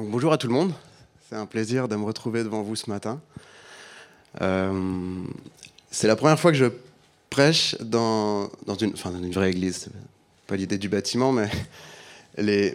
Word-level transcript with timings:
Bonjour 0.00 0.32
à 0.32 0.38
tout 0.38 0.46
le 0.46 0.52
monde. 0.52 0.72
C'est 1.28 1.34
un 1.34 1.46
plaisir 1.46 1.88
de 1.88 1.96
me 1.96 2.04
retrouver 2.04 2.44
devant 2.44 2.62
vous 2.62 2.76
ce 2.76 2.88
matin. 2.88 3.20
Euh, 4.40 5.24
c'est 5.90 6.06
la 6.06 6.14
première 6.14 6.38
fois 6.38 6.52
que 6.52 6.56
je 6.56 6.66
prêche 7.30 7.74
dans, 7.80 8.48
une, 8.80 8.92
vraie 9.32 9.50
église. 9.50 9.88
Pas 10.46 10.54
l'idée 10.54 10.78
du 10.78 10.88
bâtiment, 10.88 11.32
mais, 11.32 11.50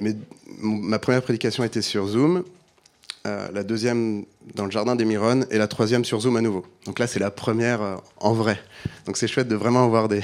ma 0.60 1.00
première 1.00 1.22
prédication 1.22 1.64
était 1.64 1.82
sur 1.82 2.08
Zoom, 2.08 2.44
euh, 3.26 3.48
la 3.54 3.64
deuxième 3.64 4.26
dans 4.56 4.66
le 4.66 4.72
jardin 4.72 4.98
des 4.98 5.06
Mironnes 5.06 5.46
et 5.50 5.58
la 5.58 5.70
troisième 5.70 6.04
sur 6.04 6.20
Zoom 6.20 6.36
à 6.36 6.42
nouveau. 6.42 6.66
Donc 6.86 7.00
là, 7.00 7.08
c'est 7.08 7.20
la 7.20 7.32
première 7.32 7.82
euh, 7.82 7.96
en 8.18 8.34
vrai. 8.34 8.60
Donc 9.06 9.16
c'est 9.16 9.30
chouette 9.30 9.48
de 9.48 9.56
vraiment 9.56 9.86
avoir 9.86 10.10
des, 10.10 10.22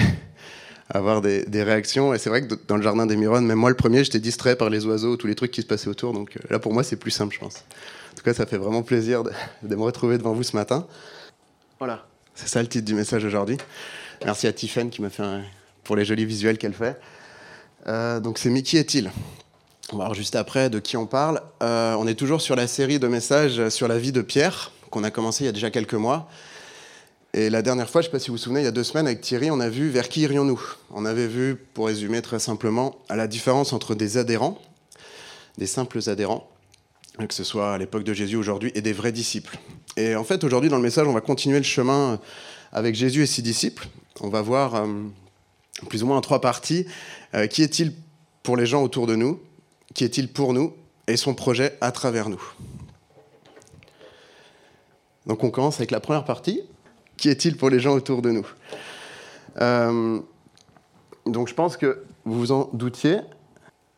avoir 0.89 1.21
des, 1.21 1.63
réactions. 1.63 2.13
Et 2.13 2.17
c'est 2.17 2.29
vrai 2.29 2.45
que 2.45 2.55
dans 2.67 2.77
le 2.77 2.81
jardin 2.81 3.05
des 3.05 3.15
Mironnes, 3.15 3.45
même 3.45 3.57
moi 3.57 3.69
le 3.69 3.75
premier, 3.75 4.03
j'étais 4.03 4.19
distrait 4.19 4.55
par 4.55 4.69
les 4.69 4.85
oiseaux, 4.85 5.17
tous 5.17 5.27
les 5.27 5.35
trucs 5.35 5.51
qui 5.51 5.61
se 5.61 5.67
passaient 5.67 5.87
autour. 5.87 6.13
Donc 6.13 6.37
euh, 6.37 6.39
là, 6.49 6.59
pour 6.59 6.73
moi, 6.73 6.83
c'est 6.83 6.95
plus 6.95 7.11
simple, 7.11 7.33
je 7.33 7.39
pense. 7.39 7.57
En 8.11 8.15
tout 8.15 8.23
cas, 8.23 8.33
ça 8.33 8.45
fait 8.45 8.57
vraiment 8.57 8.81
plaisir 8.81 9.23
de, 9.23 9.75
me 9.75 9.81
retrouver 9.81 10.17
devant 10.17 10.33
vous 10.33 10.43
ce 10.43 10.55
matin. 10.55 10.87
Voilà, 11.77 12.05
c'est 12.35 12.47
ça 12.47 12.61
le 12.61 12.67
titre 12.67 12.85
du 12.85 12.95
message 12.95 13.23
aujourd'hui. 13.23 13.57
Merci 14.25 14.47
à 14.47 14.53
Tiffen 14.53 14.89
qui 14.89 15.01
m'a 15.01 15.09
fait 15.09 15.23
pour 15.83 15.95
les 15.95 16.03
jolis 16.05 16.25
visuels 16.25 16.57
qu'elle 16.57 16.73
fait. 16.73 16.99
Euh, 17.87 18.19
donc 18.19 18.37
c'est 18.37 18.49
Mickey 18.49 18.77
est-il? 18.77 19.11
On 19.91 19.97
va 19.97 20.05
voir 20.05 20.13
juste 20.13 20.35
après 20.35 20.69
de 20.69 20.79
qui 20.79 20.97
on 20.97 21.07
parle. 21.07 21.41
Euh, 21.63 21.95
on 21.97 22.05
est 22.05 22.15
toujours 22.15 22.41
sur 22.41 22.55
la 22.55 22.67
série 22.67 22.99
de 22.99 23.07
messages 23.07 23.69
sur 23.69 23.87
la 23.87 23.97
vie 23.97 24.11
de 24.11 24.21
Pierre 24.21 24.71
qu'on 24.89 25.03
a 25.03 25.11
commencé 25.11 25.43
il 25.43 25.47
y 25.47 25.49
a 25.49 25.53
déjà 25.53 25.69
quelques 25.69 25.93
mois. 25.93 26.29
Et 27.33 27.49
la 27.49 27.61
dernière 27.61 27.89
fois, 27.89 28.01
je 28.01 28.07
ne 28.07 28.09
sais 28.09 28.17
pas 28.17 28.19
si 28.19 28.29
vous 28.29 28.37
vous 28.37 28.41
souvenez, 28.41 28.61
il 28.61 28.65
y 28.65 28.67
a 28.67 28.71
deux 28.71 28.83
semaines 28.83 29.05
avec 29.05 29.21
Thierry, 29.21 29.51
on 29.51 29.59
a 29.59 29.69
vu 29.69 29.89
vers 29.89 30.09
qui 30.09 30.21
irions-nous 30.21 30.59
On 30.89 31.05
avait 31.05 31.27
vu, 31.27 31.55
pour 31.55 31.85
résumer 31.85 32.21
très 32.21 32.39
simplement, 32.39 32.95
la 33.09 33.27
différence 33.27 33.71
entre 33.71 33.93
des 33.93 34.17
adhérents, 34.17 34.59
des 35.57 35.67
simples 35.67 35.99
adhérents, 36.09 36.49
que 37.19 37.33
ce 37.33 37.43
soit 37.43 37.73
à 37.73 37.77
l'époque 37.77 38.03
de 38.03 38.13
Jésus 38.13 38.35
aujourd'hui, 38.35 38.71
et 38.73 38.81
des 38.81 38.93
vrais 38.93 39.11
disciples. 39.11 39.59
Et 39.95 40.15
en 40.15 40.23
fait, 40.23 40.43
aujourd'hui, 40.43 40.71
dans 40.71 40.77
le 40.77 40.83
message, 40.83 41.07
on 41.07 41.13
va 41.13 41.21
continuer 41.21 41.57
le 41.57 41.63
chemin 41.63 42.19
avec 42.71 42.95
Jésus 42.95 43.23
et 43.23 43.27
ses 43.27 43.43
disciples. 43.43 43.87
On 44.21 44.29
va 44.29 44.41
voir 44.41 44.75
euh, 44.75 44.87
plus 45.87 46.01
ou 46.01 46.07
moins 46.07 46.17
en 46.17 46.21
trois 46.21 46.41
parties 46.41 46.87
euh, 47.35 47.45
qui 47.45 47.61
est-il 47.61 47.93
pour 48.41 48.57
les 48.57 48.65
gens 48.65 48.81
autour 48.81 49.05
de 49.05 49.15
nous, 49.15 49.39
qui 49.93 50.03
est-il 50.03 50.29
pour 50.29 50.53
nous, 50.53 50.73
et 51.07 51.17
son 51.17 51.35
projet 51.35 51.77
à 51.81 51.91
travers 51.91 52.29
nous. 52.29 52.41
Donc 55.27 55.43
on 55.43 55.51
commence 55.51 55.77
avec 55.77 55.91
la 55.91 55.99
première 55.99 56.25
partie, 56.25 56.61
qui 57.19 57.29
est-il 57.29 57.57
pour 57.57 57.69
les 57.69 57.79
gens 57.79 57.93
autour 57.93 58.21
de 58.21 58.31
nous 58.31 58.47
euh, 59.61 60.19
Donc 61.25 61.49
je 61.49 61.53
pense 61.53 61.77
que 61.77 62.03
vous 62.25 62.39
vous 62.39 62.51
en 62.51 62.69
doutiez. 62.73 63.17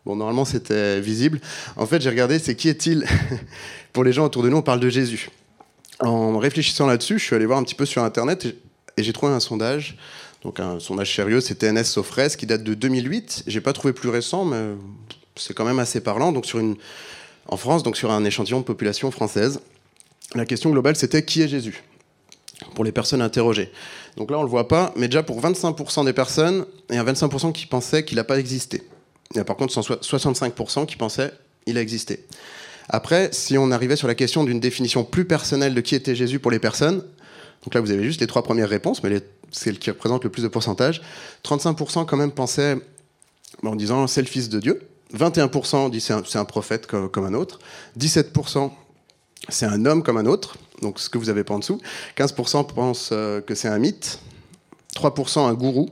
Bon, 0.05 0.15
normalement 0.15 0.45
c'était 0.45 0.99
visible. 0.99 1.39
En 1.77 1.85
fait, 1.85 2.01
j'ai 2.01 2.09
regardé, 2.09 2.39
c'est 2.39 2.55
qui 2.55 2.67
est-il 2.67 3.05
pour 3.93 4.03
les 4.03 4.11
gens 4.11 4.25
autour 4.25 4.41
de 4.43 4.49
nous 4.49 4.57
On 4.57 4.61
parle 4.63 4.79
de 4.79 4.89
Jésus. 4.89 5.29
En 5.99 6.39
réfléchissant 6.39 6.87
là-dessus, 6.87 7.19
je 7.19 7.23
suis 7.23 7.35
allé 7.35 7.45
voir 7.45 7.59
un 7.59 7.63
petit 7.63 7.75
peu 7.75 7.85
sur 7.85 8.03
Internet 8.03 8.47
et 8.97 9.03
j'ai 9.03 9.13
trouvé 9.13 9.31
un 9.31 9.39
sondage. 9.39 9.97
Donc 10.41 10.59
un 10.59 10.79
sondage 10.79 11.15
sérieux, 11.15 11.39
c'était 11.39 11.71
NS 11.71 11.83
Sofres 11.83 12.35
qui 12.35 12.47
date 12.47 12.63
de 12.63 12.73
2008. 12.73 13.43
J'ai 13.45 13.61
pas 13.61 13.73
trouvé 13.73 13.93
plus 13.93 14.09
récent, 14.09 14.43
mais 14.43 14.71
c'est 15.35 15.53
quand 15.53 15.65
même 15.65 15.77
assez 15.77 16.01
parlant. 16.01 16.31
Donc 16.31 16.47
sur 16.47 16.57
une, 16.57 16.75
en 17.47 17.57
France, 17.57 17.83
donc 17.83 17.95
sur 17.95 18.09
un 18.09 18.25
échantillon 18.25 18.61
de 18.61 18.65
population 18.65 19.11
française, 19.11 19.59
la 20.33 20.45
question 20.45 20.71
globale 20.71 20.95
c'était 20.95 21.23
qui 21.23 21.43
est 21.43 21.47
Jésus? 21.47 21.83
Pour 22.75 22.83
les 22.83 22.91
personnes 22.91 23.21
interrogées. 23.21 23.71
Donc 24.17 24.31
là, 24.31 24.37
on 24.37 24.41
ne 24.41 24.45
le 24.45 24.51
voit 24.51 24.67
pas, 24.67 24.93
mais 24.95 25.07
déjà 25.07 25.23
pour 25.23 25.41
25% 25.41 26.05
des 26.05 26.13
personnes, 26.13 26.65
il 26.89 26.95
y 26.95 26.99
a 26.99 27.03
25% 27.03 27.51
qui 27.51 27.65
pensaient 27.65 28.03
qu'il 28.05 28.17
n'a 28.17 28.23
pas 28.23 28.39
existé. 28.39 28.83
Il 29.31 29.37
y 29.37 29.39
a 29.39 29.45
par 29.45 29.55
contre 29.55 29.73
65% 29.73 30.85
qui 30.85 30.95
pensaient 30.95 31.31
qu'il 31.65 31.77
a 31.77 31.81
existé. 31.81 32.25
Après, 32.89 33.29
si 33.31 33.57
on 33.57 33.71
arrivait 33.71 33.95
sur 33.95 34.07
la 34.07 34.15
question 34.15 34.43
d'une 34.43 34.59
définition 34.59 35.03
plus 35.03 35.25
personnelle 35.25 35.73
de 35.73 35.81
qui 35.81 35.95
était 35.95 36.15
Jésus 36.15 36.39
pour 36.39 36.51
les 36.51 36.59
personnes, 36.59 37.03
donc 37.63 37.73
là 37.73 37.81
vous 37.81 37.91
avez 37.91 38.03
juste 38.03 38.19
les 38.19 38.27
trois 38.27 38.43
premières 38.43 38.69
réponses, 38.69 39.03
mais 39.03 39.21
c'est 39.51 39.73
ce 39.73 39.79
qui 39.79 39.89
représente 39.89 40.23
le 40.23 40.29
plus 40.29 40.43
de 40.43 40.47
pourcentage, 40.47 41.01
35% 41.45 42.05
quand 42.05 42.17
même 42.17 42.31
pensaient 42.31 42.77
en 43.63 43.75
disant 43.75 44.07
c'est 44.07 44.21
le 44.21 44.27
Fils 44.27 44.49
de 44.49 44.59
Dieu, 44.59 44.81
21% 45.15 45.89
disent 45.89 46.11
c'est 46.25 46.39
un, 46.39 46.45
prophète 46.45 46.87
comme 46.87 47.25
un 47.25 47.33
autre, 47.33 47.59
17% 47.97 48.71
c'est 49.49 49.65
un 49.65 49.85
homme 49.85 50.03
comme 50.03 50.17
un 50.17 50.25
autre, 50.25 50.57
donc 50.81 50.99
ce 50.99 51.09
que 51.09 51.17
vous 51.17 51.29
avez 51.29 51.43
pas 51.43 51.53
en 51.53 51.59
dessous. 51.59 51.79
15% 52.17 52.73
pensent 52.73 53.09
euh, 53.11 53.41
que 53.41 53.55
c'est 53.55 53.67
un 53.67 53.79
mythe, 53.79 54.19
3% 54.95 55.39
un 55.39 55.53
gourou, 55.53 55.89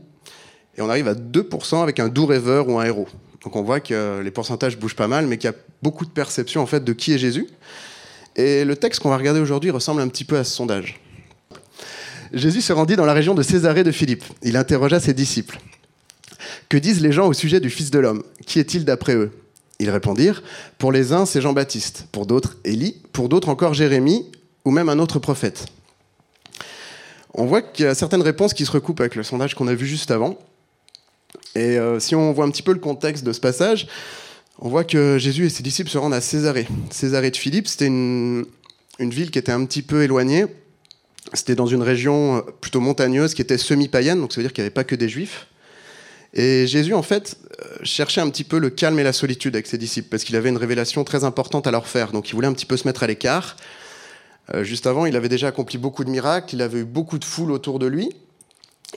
et 0.78 0.82
on 0.82 0.90
arrive 0.90 1.08
à 1.08 1.14
2% 1.14 1.84
avec 1.84 2.00
un 2.00 2.10
doux 2.10 2.26
rêveur 2.26 2.68
ou 2.70 2.80
un 2.80 2.86
héros. 2.86 3.08
Donc 3.44 3.56
on 3.56 3.64
voit 3.64 3.80
que 3.80 4.22
les 4.22 4.32
pourcentages 4.32 4.78
bougent 4.78 4.96
pas 4.96 5.08
mal, 5.08 5.28
mais 5.28 5.38
qu'il 5.38 5.50
y 5.50 5.54
a 5.54 5.56
beaucoup 5.82 6.06
de 6.06 6.12
perceptions 6.12 6.62
en 6.62 6.66
fait 6.66 6.84
de 6.84 6.94
qui 6.94 7.14
est 7.14 7.18
Jésus. 7.18 7.48
Et 8.36 8.66
le 8.66 8.76
texte 8.76 9.02
qu'on 9.02 9.10
va 9.10 9.18
regarder 9.18 9.40
aujourd'hui 9.40 9.72
ressemble 9.72 10.02
un 10.02 10.08
petit 10.08 10.26
peu 10.26 10.38
à 10.38 10.44
ce 10.44 10.54
sondage. 10.54 11.00
Jésus 12.34 12.62
se 12.62 12.74
rendit 12.74 12.96
dans 12.96 13.06
la 13.06 13.14
région 13.14 13.34
de 13.34 13.42
Césarée 13.42 13.84
de 13.84 13.92
Philippe. 13.92 14.24
Il 14.44 14.56
interrogea 14.56 15.00
ses 15.00 15.14
disciples. 15.14 15.60
Que 16.70 16.78
disent 16.78 17.02
les 17.02 17.12
gens 17.12 17.28
au 17.28 17.34
sujet 17.34 17.60
du 17.60 17.70
Fils 17.70 17.92
de 17.92 18.00
l'homme? 18.00 18.24
Qui 18.46 18.60
est-il 18.60 18.86
d'après 18.86 19.16
eux? 19.16 19.32
Ils 19.80 19.90
répondirent 19.90 20.44
Pour 20.78 20.92
les 20.92 21.14
uns, 21.14 21.26
c'est 21.26 21.42
Jean-Baptiste, 21.42 22.08
pour 22.12 22.26
d'autres, 22.26 22.58
Élie, 22.66 23.02
pour 23.14 23.30
d'autres 23.30 23.50
encore 23.50 23.74
Jérémie 23.74 24.26
ou 24.70 24.72
même 24.72 24.88
un 24.88 25.00
autre 25.00 25.18
prophète. 25.18 25.66
On 27.34 27.48
voit 27.48 27.64
qu'il 27.64 27.86
y 27.86 27.88
a 27.88 27.96
certaines 27.96 28.22
réponses 28.22 28.54
qui 28.54 28.68
se 28.68 28.72
recoupent 28.72 29.00
avec 29.00 29.16
le 29.16 29.24
sondage 29.24 29.56
qu'on 29.56 29.68
a 29.68 29.74
vu 29.74 29.88
juste 29.88 30.12
avant. 30.12 30.38
Et 31.56 31.80
euh, 31.80 32.00
si 32.00 32.14
on 32.14 32.32
voit 32.34 32.46
un 32.46 32.52
petit 32.52 32.62
peu 32.62 32.72
le 32.72 32.80
contexte 32.80 33.24
de 33.24 33.34
ce 33.34 33.40
passage, 33.40 33.88
on 34.60 34.70
voit 34.70 34.84
que 34.84 35.18
Jésus 35.18 35.48
et 35.48 35.50
ses 35.50 35.64
disciples 35.64 35.90
se 35.90 35.98
rendent 35.98 36.14
à 36.14 36.22
Césarée. 36.22 36.68
Césarée 36.92 37.32
de 37.32 37.38
Philippe, 37.38 37.68
c'était 37.68 37.88
une, 37.88 38.46
une, 39.00 39.10
ville 39.10 39.32
qui 39.32 39.40
était 39.40 39.52
un 39.52 39.66
petit 39.66 39.82
peu 39.82 40.04
éloignée. 40.04 40.46
C'était 41.34 41.56
dans 41.56 41.66
une 41.66 41.82
région 41.82 42.38
euh, 42.38 42.42
plutôt 42.62 42.80
montagneuse 42.80 43.34
qui 43.34 43.42
était 43.42 43.58
semi-païenne, 43.58 44.22
donc 44.22 44.34
ça 44.34 44.40
veut 44.40 44.44
dire 44.44 44.54
qu'il 44.54 44.62
n'y 44.62 44.68
avait 44.68 44.74
pas 44.74 44.84
que 44.84 44.96
des 44.96 45.10
juifs. 45.10 45.48
Et 46.36 46.68
Jésus, 46.68 46.94
en 46.94 47.02
fait, 47.02 47.38
euh, 47.60 47.78
cherchait 47.82 48.22
un 48.22 48.30
petit 48.30 48.44
peu 48.44 48.60
le 48.60 48.70
calme 48.70 49.00
et 49.00 49.04
la 49.04 49.14
solitude 49.14 49.56
avec 49.56 49.66
ses 49.66 49.80
disciples, 49.80 50.10
parce 50.10 50.24
qu'il 50.24 50.36
avait 50.36 50.50
une 50.50 50.58
révélation 50.58 51.04
très 51.04 51.24
importante 51.24 51.66
à 51.66 51.72
leur 51.72 51.88
faire. 51.88 52.12
Donc 52.12 52.30
il 52.30 52.36
voulait 52.36 52.48
un 52.48 52.54
petit 52.54 52.68
peu 52.68 52.78
se 52.78 52.88
mettre 52.88 53.02
à 53.02 53.08
l'écart. 53.08 53.58
Euh, 54.54 54.64
juste 54.64 54.88
avant, 54.88 55.06
il 55.06 55.16
avait 55.16 55.30
déjà 55.30 55.48
accompli 55.48 55.78
beaucoup 55.78 56.04
de 56.04 56.10
miracles, 56.10 56.56
il 56.56 56.62
avait 56.62 56.80
eu 56.80 56.86
beaucoup 56.86 57.20
de 57.20 57.26
foule 57.26 57.52
autour 57.52 57.80
de 57.80 57.86
lui, 57.86 58.10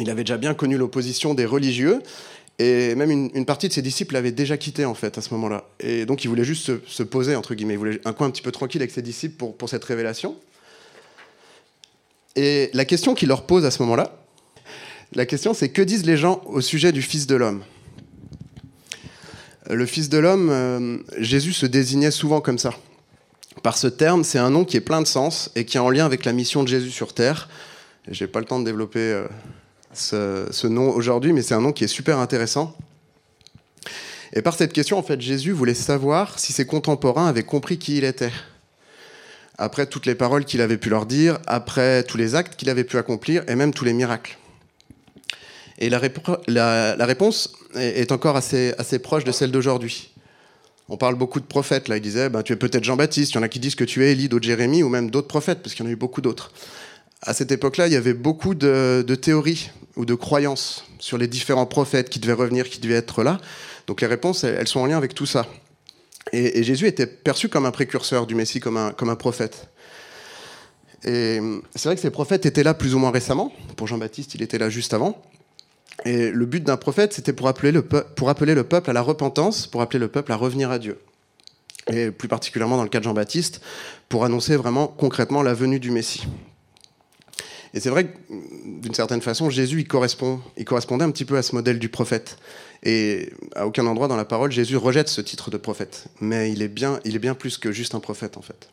il 0.01 0.09
avait 0.09 0.23
déjà 0.23 0.39
bien 0.39 0.55
connu 0.55 0.77
l'opposition 0.77 1.35
des 1.35 1.45
religieux, 1.45 2.03
et 2.59 2.95
même 2.95 3.11
une, 3.11 3.47
partie 3.47 3.69
de 3.69 3.73
ses 3.73 3.83
disciples 3.83 4.15
l'avaient 4.15 4.33
déjà 4.33 4.57
quitté 4.57 4.85
en 4.85 4.95
fait 4.95 5.19
à 5.19 5.23
ce 5.23 5.33
moment-là. 5.35 5.65
Et 5.81 6.07
donc 6.07 6.25
il 6.25 6.29
voulait 6.29 6.45
juste 6.45 6.87
se, 6.87 7.03
poser, 7.03 7.35
entre 7.35 7.55
guillemets, 7.55 7.75
il 7.75 7.79
voulait 7.79 8.01
un 8.05 8.13
coin 8.13 8.29
un 8.29 8.31
petit 8.31 8.43
peu 8.43 8.53
tranquille 8.53 8.81
avec 8.81 8.93
ses 8.93 9.03
disciples 9.03 9.53
pour, 9.53 9.69
cette 9.69 9.85
révélation. 9.85 10.37
Et 12.37 12.71
la 12.73 12.85
question 12.85 13.15
qu'il 13.15 13.29
leur 13.29 13.47
pose 13.47 13.65
à 13.65 13.71
ce 13.71 13.83
moment-là, 13.83 14.25
la 15.15 15.27
question 15.27 15.53
c'est 15.55 15.69
que 15.69 15.83
disent 15.83 16.07
les 16.07 16.17
gens 16.17 16.41
au 16.47 16.61
sujet 16.61 16.93
du 16.93 17.03
Fils 17.03 17.27
de 17.27 17.37
l'homme? 17.37 17.63
Le 19.71 19.87
Fils 19.87 20.09
de 20.09 20.19
l'homme, 20.19 20.49
euh, 20.51 20.99
Jésus 21.19 21.53
se 21.53 21.67
désignait 21.67 22.11
souvent 22.11 22.41
comme 22.41 22.59
ça 22.59 22.75
par 23.63 23.79
ce 23.79 23.87
terme, 23.87 24.25
c'est 24.25 24.39
un 24.39 24.51
nom 24.51 24.65
qui 24.65 24.77
est 24.77 24.81
plein 24.81 25.01
de 25.01 25.07
sens 25.07 25.51
et 25.55 25.65
qui 25.65 25.77
est 25.77 25.81
en 25.81 25.91
lien 25.91 26.05
avec 26.05 26.25
la 26.25 26.33
mission 26.33 26.63
de 26.63 26.69
Jésus 26.69 26.91
sur 26.91 27.15
Terre. 27.15 27.49
Je 28.11 28.25
n'ai 28.25 28.29
pas 28.29 28.41
le 28.41 28.47
temps 28.47 28.59
de 28.59 28.65
développer 28.65 29.01
euh, 29.01 29.27
ce, 29.93 30.67
nom 30.67 30.91
aujourd'hui, 30.91 31.33
mais 31.33 31.43
c'est 31.43 31.55
un 31.55 31.61
nom 31.61 31.73
qui 31.73 31.85
est 31.85 31.89
super 31.89 32.19
intéressant. 32.19 32.77
Et 34.33 34.43
par 34.43 34.55
cette 34.55 34.73
question, 34.73 34.99
en 34.99 35.03
fait, 35.03 35.21
Jésus 35.21 35.53
voulait 35.53 35.75
savoir 35.75 36.39
si 36.39 36.53
ses 36.53 36.67
contemporains 36.67 37.29
avaient 37.29 37.45
compris 37.45 37.79
qui 37.79 37.99
il 37.99 38.05
était. 38.05 38.33
Après 39.59 39.87
toutes 39.87 40.07
les 40.07 40.15
paroles 40.15 40.45
qu'il 40.45 40.61
avait 40.61 40.79
pu 40.79 40.89
leur 40.89 41.07
dire, 41.07 41.39
après 41.47 42.03
tous 42.03 42.17
les 42.17 42.35
actes 42.35 42.57
qu'il 42.57 42.71
avait 42.71 42.85
pu 42.85 42.97
accomplir, 42.97 43.45
et 43.49 43.55
même 43.55 43.73
tous 43.73 43.85
les 43.85 43.93
miracles. 43.93 44.39
Et 45.79 45.91
la, 45.91 45.99
réponse 45.99 47.53
est 47.75 48.11
encore 48.11 48.37
assez 48.37 48.99
proche 49.03 49.25
de 49.25 49.33
celle 49.33 49.51
d'aujourd'hui. 49.51 50.12
On 50.89 50.97
parle 50.97 51.15
beaucoup 51.15 51.41
de 51.41 51.45
prophètes. 51.45 51.89
Là, 51.89 51.97
il 51.97 52.03
disait, 52.03 52.29
ben, 52.29 52.43
tu 52.43 52.53
es 52.53 52.57
peut-être 52.57 52.85
Jean-Baptiste. 52.85 53.33
Il 53.33 53.35
y 53.37 53.39
en 53.39 53.43
a 53.43 53.49
qui 53.49 53.61
disent 53.61 53.75
que 53.75 53.85
tu 53.85 54.05
es 54.05 54.13
Élie, 54.13 54.29
d'autres 54.29 54.45
Jérémie, 54.45 54.83
ou 54.83 54.89
même 54.89 55.11
d'autres 55.11 55.29
prophètes, 55.29 55.61
parce 55.63 55.75
qu'il 55.75 55.85
y 55.85 55.89
en 55.89 55.91
a 55.91 55.93
eu 55.93 55.97
beaucoup 55.97 56.21
d'autres. 56.21 56.53
À 57.23 57.35
cette 57.35 57.53
époque-là, 57.53 57.87
il 57.87 57.93
y 57.93 57.97
avait 57.97 58.15
beaucoup 58.15 58.55
de, 58.55 59.15
théories 59.15 59.71
ou 59.97 60.05
de 60.05 60.15
croyances 60.15 60.85
sur 60.99 61.19
les 61.19 61.29
différents 61.29 61.67
prophètes 61.67 62.11
qui 62.11 62.19
devaient 62.19 62.33
revenir, 62.33 62.69
qui 62.69 62.81
devaient 62.81 62.95
être 62.95 63.23
là. 63.23 63.41
Donc 63.87 64.01
les 64.01 64.07
réponses, 64.07 64.45
elles, 64.45 64.69
sont 64.69 64.81
en 64.81 64.87
lien 64.87 64.97
avec 64.97 65.15
tout 65.15 65.27
ça. 65.27 65.47
Et, 66.33 66.63
Jésus 66.63 66.87
était 66.87 67.07
perçu 67.07 67.49
comme 67.49 67.65
un 67.65 67.71
précurseur 67.71 68.27
du 68.27 68.35
Messie, 68.35 68.59
comme 68.59 68.77
un, 68.77 68.91
comme 68.93 69.09
un 69.09 69.17
prophète. 69.17 69.69
Et 71.05 71.41
c'est 71.75 71.89
vrai 71.89 71.95
que 71.95 72.01
ces 72.01 72.11
prophètes 72.11 72.47
étaient 72.47 72.63
là 72.63 72.75
plus 72.75 72.95
ou 72.95 72.99
moins 72.99 73.11
récemment. 73.11 73.53
Pour 73.77 73.87
Jean-Baptiste, 73.87 74.35
il 74.35 74.43
était 74.43 74.59
là 74.59 74.69
juste 74.69 74.95
avant. 74.95 75.21
Et 76.05 76.31
le 76.31 76.47
but 76.47 76.65
d'un 76.65 76.77
prophète, 76.77 77.13
c'était 77.13 77.33
pour, 77.33 77.49
appeler 77.49 77.73
le 77.73 77.83
peuple 77.83 78.91
à 78.91 78.93
la 78.93 79.03
repentance, 79.03 79.67
pour 79.67 79.83
appeler 79.83 80.01
le 80.01 80.09
peuple 80.09 80.33
à 80.33 80.37
revenir 80.37 80.71
à 80.71 80.79
Dieu. 80.79 80.99
Et 81.93 82.11
plus 82.11 82.29
particulièrement 82.29 82.77
dans 82.77 82.83
le 82.83 82.89
cas 82.89 82.99
de 82.99 83.05
Jean-Baptiste, 83.05 83.61
pour 84.09 84.25
annoncer 84.25 84.57
vraiment 84.57 84.87
concrètement 84.87 85.43
la 85.43 85.55
venue 85.55 85.81
du 85.81 85.91
Messie. 85.91 86.27
Et 87.75 87.81
c'est 87.81 87.89
vrai 87.89 88.07
que, 88.07 88.19
d'une 88.81 88.95
certaine 88.95 89.23
façon, 89.23 89.49
Jésus, 89.49 89.81
il, 89.81 89.89
correspond, 89.89 90.41
il 90.57 90.65
correspondait 90.65 91.05
un 91.05 91.11
petit 91.11 91.25
peu 91.25 91.37
à 91.37 91.43
ce 91.43 91.55
modèle 91.55 91.79
du 91.79 91.89
prophète. 91.89 92.37
Et 92.83 93.31
à 93.55 93.67
aucun 93.67 93.87
endroit 93.87 94.09
dans 94.09 94.17
la 94.17 94.25
parole, 94.25 94.53
Jésus 94.53 94.77
rejette 94.77 95.09
ce 95.09 95.21
titre 95.21 95.51
de 95.51 95.57
prophète. 95.57 96.07
Mais 96.21 96.53
il 96.53 96.63
est 96.63 96.69
bien, 96.69 97.01
il 97.05 97.17
est 97.17 97.21
bien 97.21 97.35
plus 97.35 97.59
que 97.59 97.73
juste 97.73 97.95
un 97.95 98.01
prophète, 98.01 98.37
en 98.37 98.43
fait. 98.43 98.69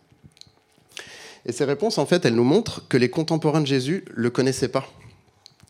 Et 1.46 1.52
ces 1.52 1.64
réponses, 1.64 1.98
en 1.98 2.06
fait, 2.06 2.26
elles 2.26 2.36
nous 2.36 2.44
montrent 2.44 2.88
que 2.90 2.98
les 2.98 3.10
contemporains 3.10 3.62
de 3.62 3.68
Jésus 3.68 4.04
ne 4.18 4.24
le 4.24 4.30
connaissaient 4.30 4.68
pas. 4.68 4.90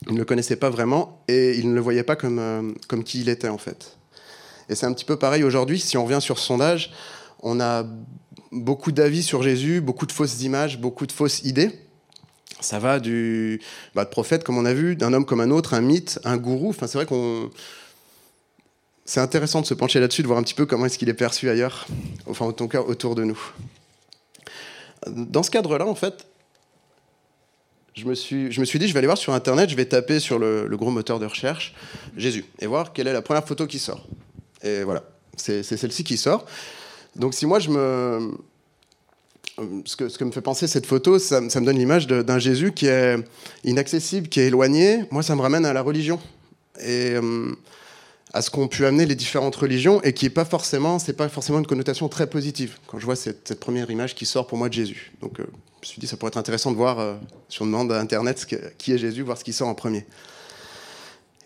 Ils 0.07 0.13
ne 0.13 0.19
le 0.19 0.25
connaissaient 0.25 0.55
pas 0.55 0.69
vraiment 0.69 1.23
et 1.27 1.57
ils 1.57 1.69
ne 1.69 1.75
le 1.75 1.81
voyaient 1.81 2.03
pas 2.03 2.15
comme, 2.15 2.39
euh, 2.39 2.71
comme 2.87 3.03
qui 3.03 3.21
il 3.21 3.29
était, 3.29 3.49
en 3.49 3.57
fait. 3.57 3.97
Et 4.69 4.75
c'est 4.75 4.85
un 4.85 4.93
petit 4.93 5.05
peu 5.05 5.17
pareil 5.17 5.43
aujourd'hui. 5.43 5.79
Si 5.79 5.97
on 5.97 6.05
revient 6.05 6.21
sur 6.21 6.39
ce 6.39 6.45
sondage, 6.45 6.91
on 7.41 7.59
a 7.59 7.85
beaucoup 8.51 8.91
d'avis 8.91 9.23
sur 9.23 9.43
Jésus, 9.43 9.81
beaucoup 9.81 10.05
de 10.05 10.11
fausses 10.11 10.41
images, 10.43 10.79
beaucoup 10.79 11.05
de 11.05 11.11
fausses 11.11 11.43
idées. 11.43 11.71
Ça 12.61 12.79
va 12.79 12.99
du 12.99 13.61
bah, 13.95 14.03
de 14.03 14.09
prophète, 14.09 14.43
comme 14.43 14.57
on 14.57 14.65
a 14.65 14.73
vu, 14.73 14.95
d'un 14.95 15.13
homme 15.13 15.25
comme 15.25 15.39
un 15.39 15.49
autre, 15.49 15.73
un 15.73 15.81
mythe, 15.81 16.19
un 16.23 16.37
gourou. 16.37 16.69
Enfin, 16.69 16.87
c'est 16.87 16.97
vrai 16.97 17.05
qu'on. 17.05 17.49
C'est 19.05 19.21
intéressant 19.21 19.61
de 19.61 19.65
se 19.65 19.73
pencher 19.73 19.99
là-dessus, 19.99 20.21
de 20.21 20.27
voir 20.27 20.37
un 20.37 20.43
petit 20.43 20.53
peu 20.53 20.65
comment 20.65 20.85
est-ce 20.85 20.99
qu'il 20.99 21.09
est 21.09 21.15
perçu 21.15 21.49
ailleurs, 21.49 21.87
enfin, 22.27 22.45
en 22.45 22.51
tout 22.51 22.67
cas, 22.67 22.81
autour 22.81 23.15
de 23.15 23.23
nous. 23.23 23.39
Dans 25.07 25.41
ce 25.41 25.49
cadre-là, 25.49 25.87
en 25.87 25.95
fait, 25.95 26.27
je 27.95 28.05
me, 28.05 28.15
suis, 28.15 28.51
je 28.51 28.59
me 28.59 28.65
suis 28.65 28.79
dit, 28.79 28.87
je 28.87 28.93
vais 28.93 28.99
aller 28.99 29.07
voir 29.07 29.17
sur 29.17 29.33
Internet, 29.33 29.69
je 29.69 29.75
vais 29.75 29.85
taper 29.85 30.19
sur 30.19 30.39
le, 30.39 30.67
gros 30.73 30.91
moteur 30.91 31.19
de 31.19 31.25
recherche 31.25 31.73
Jésus 32.17 32.45
et 32.59 32.67
voir 32.67 32.93
quelle 32.93 33.07
est 33.07 33.13
la 33.13 33.21
première 33.21 33.45
photo 33.45 33.67
qui 33.67 33.79
sort. 33.79 34.07
Et 34.63 34.83
voilà, 34.83 35.03
c'est 35.35 35.63
celle-ci 35.63 36.03
qui 36.03 36.17
sort. 36.17 36.45
Donc 37.15 37.33
si 37.33 37.45
moi 37.45 37.59
je 37.59 37.69
me... 37.69 38.31
Ce 39.83 39.97
que, 39.97 40.23
me 40.23 40.31
fait 40.31 40.39
penser 40.39 40.67
cette 40.67 40.85
photo, 40.85 41.19
ça, 41.19 41.41
me 41.41 41.65
donne 41.65 41.77
l'image 41.77 42.07
d'un 42.07 42.39
Jésus 42.39 42.71
qui 42.71 42.87
est 42.87 43.17
inaccessible, 43.65 44.29
qui 44.29 44.39
est 44.39 44.47
éloigné. 44.47 45.03
Moi, 45.11 45.21
ça 45.21 45.35
me 45.35 45.41
ramène 45.41 45.65
à 45.65 45.73
la 45.73 45.81
religion. 45.81 46.17
Et 46.79 47.15
euh, 47.15 47.51
à 48.33 48.41
ce 48.41 48.49
qu'ont 48.49 48.67
pu 48.67 48.85
amener 48.85 49.05
les 49.05 49.15
différentes 49.15 49.55
religions 49.55 50.01
et 50.03 50.13
qui 50.13 50.25
n'est 50.25 50.29
pas 50.29 50.45
forcément, 50.45 50.99
c'est 50.99 51.13
pas 51.13 51.29
forcément 51.29 51.59
une 51.59 51.67
connotation 51.67 52.07
très 52.09 52.27
positive. 52.27 52.77
Quand 52.87 52.99
je 52.99 53.05
vois 53.05 53.15
cette, 53.15 53.59
première 53.59 53.89
image 53.89 54.15
qui 54.15 54.25
sort 54.25 54.47
pour 54.47 54.57
moi 54.57 54.69
de 54.69 54.73
Jésus, 54.73 55.11
donc 55.21 55.39
euh, 55.39 55.45
je 55.81 55.87
me 55.87 55.91
suis 55.91 55.99
dit 55.99 56.07
ça 56.07 56.17
pourrait 56.17 56.29
être 56.29 56.37
intéressant 56.37 56.71
de 56.71 56.77
voir 56.77 56.99
euh, 56.99 57.15
si 57.49 57.61
on 57.61 57.65
demande 57.65 57.91
à 57.91 57.99
Internet 57.99 58.45
qui 58.77 58.93
est 58.93 58.97
Jésus, 58.97 59.23
voir 59.23 59.37
ce 59.37 59.43
qui 59.43 59.53
sort 59.53 59.67
en 59.67 59.75
premier. 59.75 60.05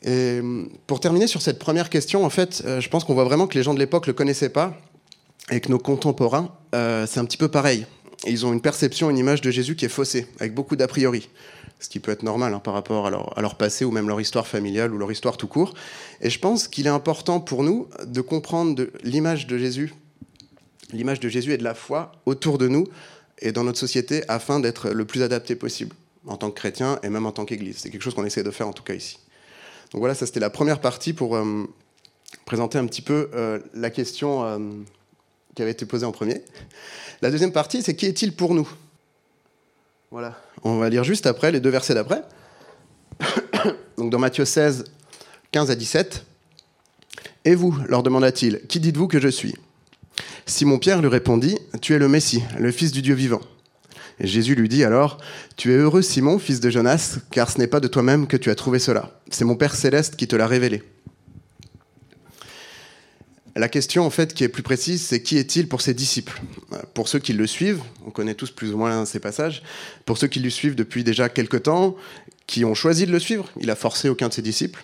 Et 0.06 0.42
pour 0.86 1.00
terminer 1.00 1.28
sur 1.28 1.42
cette 1.42 1.60
première 1.60 1.90
question, 1.90 2.26
en 2.26 2.30
fait, 2.30 2.62
je 2.66 2.90
pense 2.90 3.06
qu'on 3.06 3.14
voit 3.14 3.24
vraiment 3.24 3.48
que 3.48 3.58
les 3.58 3.64
gens 3.64 3.74
de 3.74 3.80
l'époque 3.80 4.06
le 4.06 4.12
connaissaient 4.12 4.50
pas 4.50 4.78
avec 5.50 5.70
nos 5.70 5.80
contemporains, 5.80 6.56
euh, 6.74 7.06
c'est 7.08 7.20
un 7.20 7.26
petit 7.26 7.38
peu 7.38 7.48
pareil. 7.48 7.86
Ils 8.26 8.46
ont 8.46 8.54
une 8.54 8.62
perception, 8.62 9.10
une 9.10 9.18
image 9.18 9.42
de 9.42 9.52
Jésus 9.52 9.76
qui 9.76 9.86
est 9.86 9.90
faussée, 9.90 10.28
avec 10.40 10.54
beaucoup 10.54 10.76
d'a 10.76 10.88
priori. 10.88 11.30
Ce 11.84 11.90
qui 11.90 12.00
peut 12.00 12.14
être 12.14 12.24
normal 12.24 12.54
hein, 12.54 12.60
par 12.60 12.74
rapport 12.74 13.08
à 13.08 13.42
leur, 13.42 13.56
passé 13.56 13.84
ou 13.84 13.92
même 13.92 14.08
leur 14.08 14.22
histoire 14.22 14.48
familiale 14.48 14.94
ou 14.94 14.98
leur 14.98 15.12
histoire 15.12 15.36
tout 15.36 15.48
court. 15.48 15.74
Et 16.22 16.30
je 16.30 16.40
pense 16.40 16.70
qu'il 16.70 16.88
est 16.88 16.90
important 16.90 17.42
pour 17.42 17.62
nous 17.62 17.90
de 18.06 18.22
comprendre 18.22 18.88
l'image 19.04 19.48
de 19.48 19.58
Jésus, 19.58 19.94
l'image 20.94 21.20
de 21.20 21.28
Jésus 21.28 21.52
et 21.52 21.58
de 21.58 21.64
la 21.66 21.74
foi 21.76 22.14
autour 22.26 22.58
de 22.58 22.70
nous 22.70 22.88
et 23.40 23.52
dans 23.52 23.66
notre 23.66 23.80
société 23.80 24.24
afin 24.30 24.62
d'être 24.62 24.92
le 24.92 25.04
plus 25.04 25.24
adapté 25.24 25.58
possible 25.58 25.94
en 26.26 26.38
tant 26.38 26.52
que 26.52 26.56
chrétien 26.56 27.00
et 27.04 27.10
même 27.10 27.26
en 27.26 27.34
tant 27.34 27.44
qu'Église. 27.44 27.80
C'est 27.80 27.90
quelque 27.90 28.04
chose 28.04 28.16
qu'on 28.16 28.24
essaie 28.24 28.44
de 28.44 28.52
faire 28.52 28.70
en 28.70 28.74
tout 28.74 28.84
cas 28.84 28.94
ici. 28.94 29.20
Donc 29.92 30.00
voilà, 30.00 30.16
ça 30.16 30.26
c'était 30.26 30.40
la 30.40 30.50
première 30.50 30.80
partie 30.80 31.12
pour 31.12 31.36
euh, 31.36 31.66
présenter 32.46 32.78
un 32.78 32.86
petit 32.86 33.02
peu 33.02 33.30
euh, 33.34 33.60
la 33.74 33.90
question 33.90 34.74
qui 35.54 35.62
avait 35.62 35.72
été 35.72 35.86
posé 35.86 36.06
en 36.06 36.14
premier. 36.14 36.42
La 37.22 37.30
deuxième 37.30 37.52
partie, 37.52 37.82
c'est 37.82 37.94
qui 37.94 38.06
est-il 38.06 38.34
pour 38.34 38.56
nous? 38.56 38.70
Voilà. 40.14 40.38
On 40.62 40.78
va 40.78 40.90
lire 40.90 41.04
juste 41.04 41.26
après, 41.26 41.52
les 41.52 41.60
deux 41.60 41.72
versets 41.72 41.96
d'après. 41.96 42.22
Donc 43.98 44.12
dans 44.12 44.20
Matthieu 44.20 44.46
16, 44.46 44.84
15 45.52 45.72
à 45.72 45.76
17. 45.76 46.24
Et 47.46 47.56
vous, 47.56 47.76
leur 47.88 48.04
demanda-t-il, 48.04 48.62
qui 48.68 48.80
dites-vous 48.80 49.08
que 49.08 49.20
je 49.20 49.28
suis? 49.28 49.56
Simon-Pierre 50.46 51.02
lui 51.02 51.08
répondit, 51.08 51.58
Tu 51.82 51.96
es 51.96 51.98
le 51.98 52.08
Messie, 52.08 52.44
le 52.60 52.72
Fils 52.72 52.92
du 52.92 53.02
Dieu 53.02 53.16
vivant. 53.16 53.42
Et 54.20 54.28
Jésus 54.28 54.54
lui 54.54 54.70
dit 54.70 54.84
alors, 54.84 55.18
Tu 55.58 55.74
es 55.74 55.78
heureux 55.78 56.04
Simon, 56.04 56.38
fils 56.38 56.60
de 56.60 56.70
Jonas, 56.70 57.18
car 57.32 57.50
ce 57.50 57.58
n'est 57.58 57.66
pas 57.66 57.80
de 57.80 57.88
toi-même 57.88 58.28
que 58.28 58.38
tu 58.38 58.52
as 58.52 58.56
trouvé 58.56 58.78
cela, 58.78 59.20
c'est 59.32 59.46
mon 59.46 59.56
Père 59.56 59.74
céleste 59.74 60.16
qui 60.16 60.28
te 60.28 60.36
l'a 60.36 60.46
révélé. 60.46 60.84
La 63.56 63.70
question, 63.70 64.04
en 64.04 64.10
fait, 64.10 64.34
qui 64.34 64.44
est 64.44 64.50
plus 64.50 64.64
précise, 64.64 65.04
c'est 65.04 65.22
qui 65.22 65.38
est-il 65.38 65.68
pour 65.68 65.82
ses 65.82 65.94
disciples? 65.94 66.42
Pour 66.96 67.08
ceux 67.08 67.20
qui 67.20 67.34
le 67.34 67.46
suivent, 67.46 67.82
on 68.06 68.10
connaît 68.10 68.34
tous 68.34 68.50
plus 68.50 68.74
ou 68.74 68.78
moins 68.78 69.06
ces 69.06 69.20
passages, 69.20 69.62
pour 70.06 70.18
ceux 70.18 70.28
qui 70.28 70.40
le 70.40 70.50
suivent 70.50 70.74
depuis 70.74 71.04
déjà 71.04 71.30
quelque 71.30 71.58
temps, 71.58 71.96
qui 72.48 72.66
ont 72.66 72.74
choisi 72.74 73.06
de 73.06 73.12
le 73.12 73.20
suivre, 73.20 73.48
il 73.60 73.70
a 73.70 73.76
forcé 73.76 74.10
aucun 74.10 74.30
de 74.30 74.34
ses 74.34 74.42
disciples, 74.42 74.84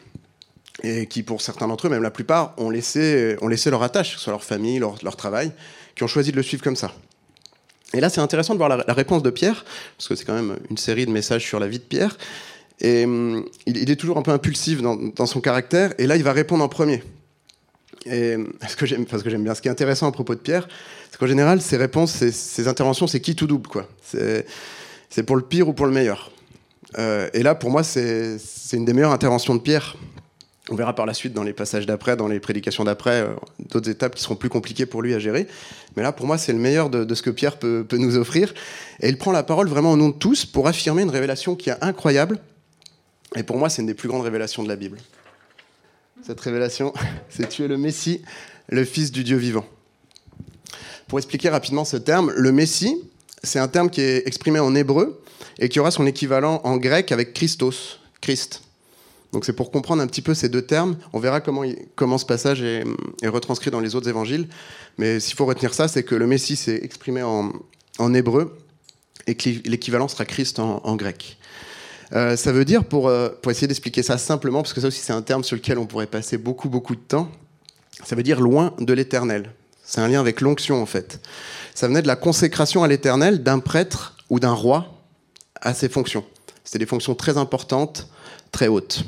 et 0.84 1.08
qui, 1.08 1.24
pour 1.24 1.42
certains 1.42 1.68
d'entre 1.68 1.88
eux, 1.88 1.90
même 1.90 2.04
la 2.04 2.12
plupart, 2.12 2.54
ont 2.58 2.70
laissé, 2.70 3.36
ont 3.42 3.48
laissé 3.48 3.72
leur 3.72 3.82
attache, 3.82 4.18
soit 4.18 4.32
leur 4.32 4.44
famille, 4.44 4.78
leur, 4.78 5.16
travail, 5.16 5.52
qui 5.96 6.04
ont 6.04 6.08
choisi 6.08 6.32
de 6.32 6.36
le 6.36 6.44
suivre 6.44 6.64
comme 6.64 6.76
ça. 6.76 6.94
Et 7.96 8.00
là, 8.00 8.10
c'est 8.10 8.22
intéressant 8.22 8.54
de 8.54 8.60
voir 8.60 8.70
la, 8.70 8.94
réponse 8.94 9.24
de 9.24 9.32
Pierre, 9.32 9.66
parce 9.98 10.08
que 10.08 10.14
c'est 10.14 10.26
quand 10.26 10.36
même 10.36 10.58
une 10.70 10.78
série 10.78 11.08
de 11.08 11.12
messages 11.12 11.44
sur 11.44 11.60
la 11.60 11.68
vie 11.68 11.80
de 11.80 11.84
Pierre, 11.84 12.20
et 12.82 13.06
hum, 13.06 13.46
il, 13.66 13.90
est 13.90 13.96
toujours 13.96 14.20
un 14.20 14.22
peu 14.22 14.32
impulsif 14.32 14.84
dans, 14.84 14.96
dans 14.96 15.26
son 15.26 15.42
caractère, 15.42 15.96
et 15.98 16.06
là, 16.06 16.18
il 16.18 16.24
va 16.24 16.34
répondre 16.34 16.64
en 16.64 16.70
premier. 16.70 17.02
Et 18.06 18.38
ce 18.68 18.76
que 18.76 18.86
j'aime, 18.86 19.06
parce 19.06 19.24
que 19.24 19.30
j'aime 19.30 19.44
bien. 19.44 19.54
Ce 19.54 19.62
qui 19.62 19.68
est 19.68 19.72
intéressant 19.72 20.08
à 20.08 20.12
propos 20.12 20.36
de 20.36 20.40
Pierre, 20.40 20.68
c'est 21.12 21.18
qu'en 21.18 21.28
général, 21.28 21.62
ses 21.62 21.78
réponses, 21.78 22.12
ses, 22.12 22.68
interventions, 22.68 23.08
c'est 23.08 23.20
qui 23.20 23.36
tout 23.36 23.48
double, 23.48 23.68
quoi. 23.68 23.88
C'est, 24.02 25.24
pour 25.24 25.36
le 25.36 25.42
pire 25.42 25.68
ou 25.68 25.74
pour 25.74 25.86
le 25.86 25.92
meilleur. 25.92 26.32
Euh, 26.98 27.30
et 27.34 27.44
là, 27.44 27.56
pour 27.56 27.70
moi, 27.70 27.84
c'est, 27.84 28.38
une 28.74 28.86
des 28.86 28.94
meilleures 28.94 29.12
interventions 29.12 29.56
de 29.56 29.62
Pierre. 29.62 29.98
On 30.72 30.76
verra 30.76 30.94
par 30.94 31.08
la 31.08 31.16
suite 31.16 31.34
dans 31.34 31.44
les 31.44 31.54
passages 31.54 31.88
d'après, 31.88 32.16
dans 32.16 32.28
les 32.28 32.40
prédications 32.40 32.84
d'après, 32.84 33.22
euh, 33.22 33.34
d'autres 33.72 33.90
étapes 33.90 34.14
qui 34.14 34.22
seront 34.22 34.36
plus 34.36 34.50
compliquées 34.50 34.86
pour 34.86 35.02
lui 35.02 35.16
à 35.16 35.20
gérer. 35.20 35.48
Mais 35.98 36.04
là, 36.04 36.12
pour 36.12 36.28
moi, 36.28 36.38
c'est 36.38 36.54
le 36.54 36.60
meilleur 36.60 36.92
de, 36.92 37.14
ce 37.16 37.22
que 37.24 37.32
Pierre 37.32 37.58
peut, 37.58 37.84
peut, 37.88 37.98
nous 37.98 38.18
offrir. 38.18 38.54
Et 39.02 39.10
il 39.10 39.18
prend 39.18 39.32
la 39.32 39.44
parole 39.44 39.68
vraiment 39.68 39.92
au 39.92 39.98
nom 39.98 40.10
de 40.10 40.14
tous 40.14 40.46
pour 40.46 40.68
affirmer 40.68 41.02
une 41.02 41.10
révélation 41.10 41.56
qui 41.56 41.72
est 41.72 41.84
incroyable. 41.84 42.40
Et 43.36 43.44
pour 43.44 43.58
moi, 43.58 43.70
c'est 43.70 43.82
une 43.82 43.88
des 43.88 43.94
plus 43.96 44.08
grandes 44.08 44.24
révélations 44.24 44.64
de 44.64 44.68
la 44.68 44.76
Bible 44.76 45.00
cette 46.26 46.40
révélation, 46.40 46.94
c'est 47.30 47.50
tu 47.50 47.64
es 47.64 47.68
le 47.68 47.78
Messie, 47.78 48.22
le 48.68 48.86
Fils 48.86 49.12
du 49.12 49.24
Dieu 49.24 49.38
vivant. 49.38 49.66
Pour 51.08 51.18
expliquer 51.18 51.50
rapidement 51.50 51.86
ce 51.86 51.98
terme, 51.98 52.32
le 52.36 52.52
Messie, 52.52 52.96
c'est 53.44 53.60
un 53.60 53.68
terme 53.68 53.90
qui 53.90 54.02
est 54.02 54.28
exprimé 54.28 54.60
en 54.60 54.76
hébreu 54.76 55.24
et 55.58 55.70
qui 55.70 55.80
aura 55.80 55.92
son 55.92 56.06
équivalent 56.06 56.62
en 56.64 56.78
grec 56.78 57.12
avec 57.12 57.34
Christos, 57.34 58.00
Christ. 58.22 58.62
Donc 59.32 59.46
c'est 59.46 59.54
pour 59.54 59.72
comprendre 59.72 60.02
un 60.02 60.08
petit 60.08 60.22
peu 60.22 60.34
ces 60.34 60.50
deux 60.50 60.62
termes. 60.62 60.98
On 61.14 61.20
verra 61.20 61.42
comment, 61.42 61.64
comment 61.96 62.18
ce 62.18 62.26
passage 62.26 62.62
est, 62.62 62.84
retranscrit 63.24 63.72
dans 63.72 63.80
les 63.80 63.96
autres 63.96 64.10
évangiles. 64.10 64.48
Mais 64.98 65.20
s'il 65.20 65.36
faut 65.36 65.46
retenir 65.46 65.74
ça, 65.74 65.88
c'est 65.88 66.04
que 66.04 66.16
le 66.16 66.28
Messie 66.28 66.56
c'est 66.56 66.84
exprimé 66.84 67.24
en, 67.24 67.54
hébreu 68.14 68.58
et 69.28 69.36
que 69.36 69.50
l'équivalent 69.68 70.08
sera 70.08 70.26
Christ 70.26 70.60
en 70.60 70.96
grec. 70.96 71.39
Euh, 72.14 72.36
ça 72.36 72.52
veut 72.52 72.66
dire, 72.66 72.86
pour, 72.86 73.08
euh, 73.08 73.30
pour 73.42 73.52
essayer 73.52 73.68
d'expliquer 73.68 74.04
ça 74.04 74.18
simplement, 74.18 74.62
parce 74.62 74.74
que 74.74 74.82
ça 74.82 74.88
aussi 74.88 75.00
c'est 75.00 75.14
un 75.14 75.22
terme 75.22 75.44
sur 75.44 75.56
lequel 75.56 75.78
on 75.78 75.86
pourrait 75.86 76.08
passer 76.08 76.38
beaucoup 76.38 76.70
beaucoup 76.70 76.96
de 76.96 77.02
temps, 77.02 77.30
ça 78.04 78.16
veut 78.16 78.24
dire 78.24 78.42
loin 78.42 78.74
de 78.80 78.94
l'éternel. 78.94 79.52
C'est 79.84 80.02
un 80.02 80.08
lien 80.08 80.20
avec 80.20 80.42
l'onction 80.42 80.82
en 80.82 80.86
fait. 80.86 81.20
Ça 81.74 81.88
venait 81.88 82.02
de 82.02 82.08
la 82.08 82.16
consécration 82.16 82.84
à 82.84 82.88
l'éternel 82.88 83.44
d'un 83.44 83.60
prêtre 83.60 84.16
ou 84.30 84.40
d'un 84.40 84.54
roi 84.54 84.94
à 85.62 85.74
ses 85.74 85.90
fonctions. 85.90 86.24
C'était 86.64 86.80
des 86.80 86.86
fonctions 86.86 87.16
très 87.16 87.38
importantes, 87.38 88.08
très 88.52 88.68
hautes. 88.68 89.04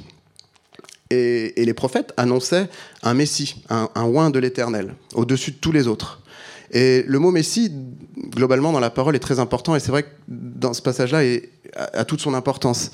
Et, 1.10 1.54
les 1.58 1.74
prophètes 1.74 2.14
annonçaient 2.18 2.70
un 3.04 3.14
Messie, 3.14 3.64
un, 3.70 3.90
un 3.96 4.30
de 4.30 4.40
l'éternel, 4.40 4.96
au-dessus 5.14 5.52
de 5.52 5.58
tous 5.58 5.72
les 5.72 5.88
autres. 5.88 6.22
Et 6.72 7.04
le 7.06 7.20
mot 7.20 7.32
Messie, 7.32 7.72
globalement, 8.30 8.72
dans 8.72 8.80
la 8.80 8.90
parole, 8.90 9.16
est 9.16 9.20
très 9.20 9.40
important. 9.40 9.76
Et 9.76 9.80
c'est 9.80 9.92
vrai 9.92 10.04
que 10.04 10.10
dans 10.28 10.74
ce 10.74 10.82
passage-là, 10.82 11.22
a, 11.76 12.06
toute 12.06 12.22
son 12.22 12.34
importance. 12.34 12.92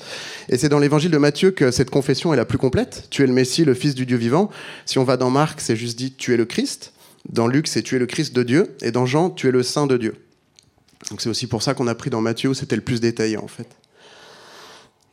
Et 0.48 0.58
c'est 0.58 0.68
dans 0.68 0.78
l'évangile 0.78 1.10
de 1.10 1.18
Matthieu 1.18 1.52
que 1.52 1.70
cette 1.70 1.90
confession 1.90 2.34
est 2.34 2.36
la 2.36 2.44
plus 2.44 2.58
complète. 2.58 3.06
Tu 3.10 3.22
es 3.22 3.26
le 3.26 3.32
Messie, 3.32 3.64
le 3.64 3.74
Fils 3.74 3.94
du 3.94 4.04
Dieu 4.06 4.16
vivant. 4.16 4.50
Si 4.84 4.98
on 4.98 5.04
va 5.04 5.16
dans 5.16 5.30
Marc, 5.30 5.60
c'est 5.60 5.76
juste 5.76 5.96
dit 5.96 6.12
tu 6.12 6.34
es 6.34 6.36
le 6.36 6.44
Christ. 6.44 6.92
Dans 7.28 7.46
Luc, 7.46 7.68
c'est 7.68 7.82
tu 7.82 7.96
es 7.96 7.98
le 7.98 8.06
Christ 8.06 8.34
de 8.34 8.42
Dieu. 8.42 8.76
Et 8.82 8.90
dans 8.90 9.06
Jean, 9.06 9.30
tu 9.30 9.48
es 9.48 9.50
le 9.50 9.62
Saint 9.62 9.86
de 9.86 9.96
Dieu. 9.96 10.14
Donc 11.10 11.20
c'est 11.20 11.28
aussi 11.28 11.46
pour 11.46 11.62
ça 11.62 11.74
qu'on 11.74 11.86
a 11.86 11.94
pris 11.94 12.10
dans 12.10 12.20
Matthieu 12.20 12.50
où 12.50 12.54
c'était 12.54 12.76
le 12.76 12.82
plus 12.82 13.00
détaillé, 13.00 13.36
en 13.36 13.48
fait. 13.48 13.68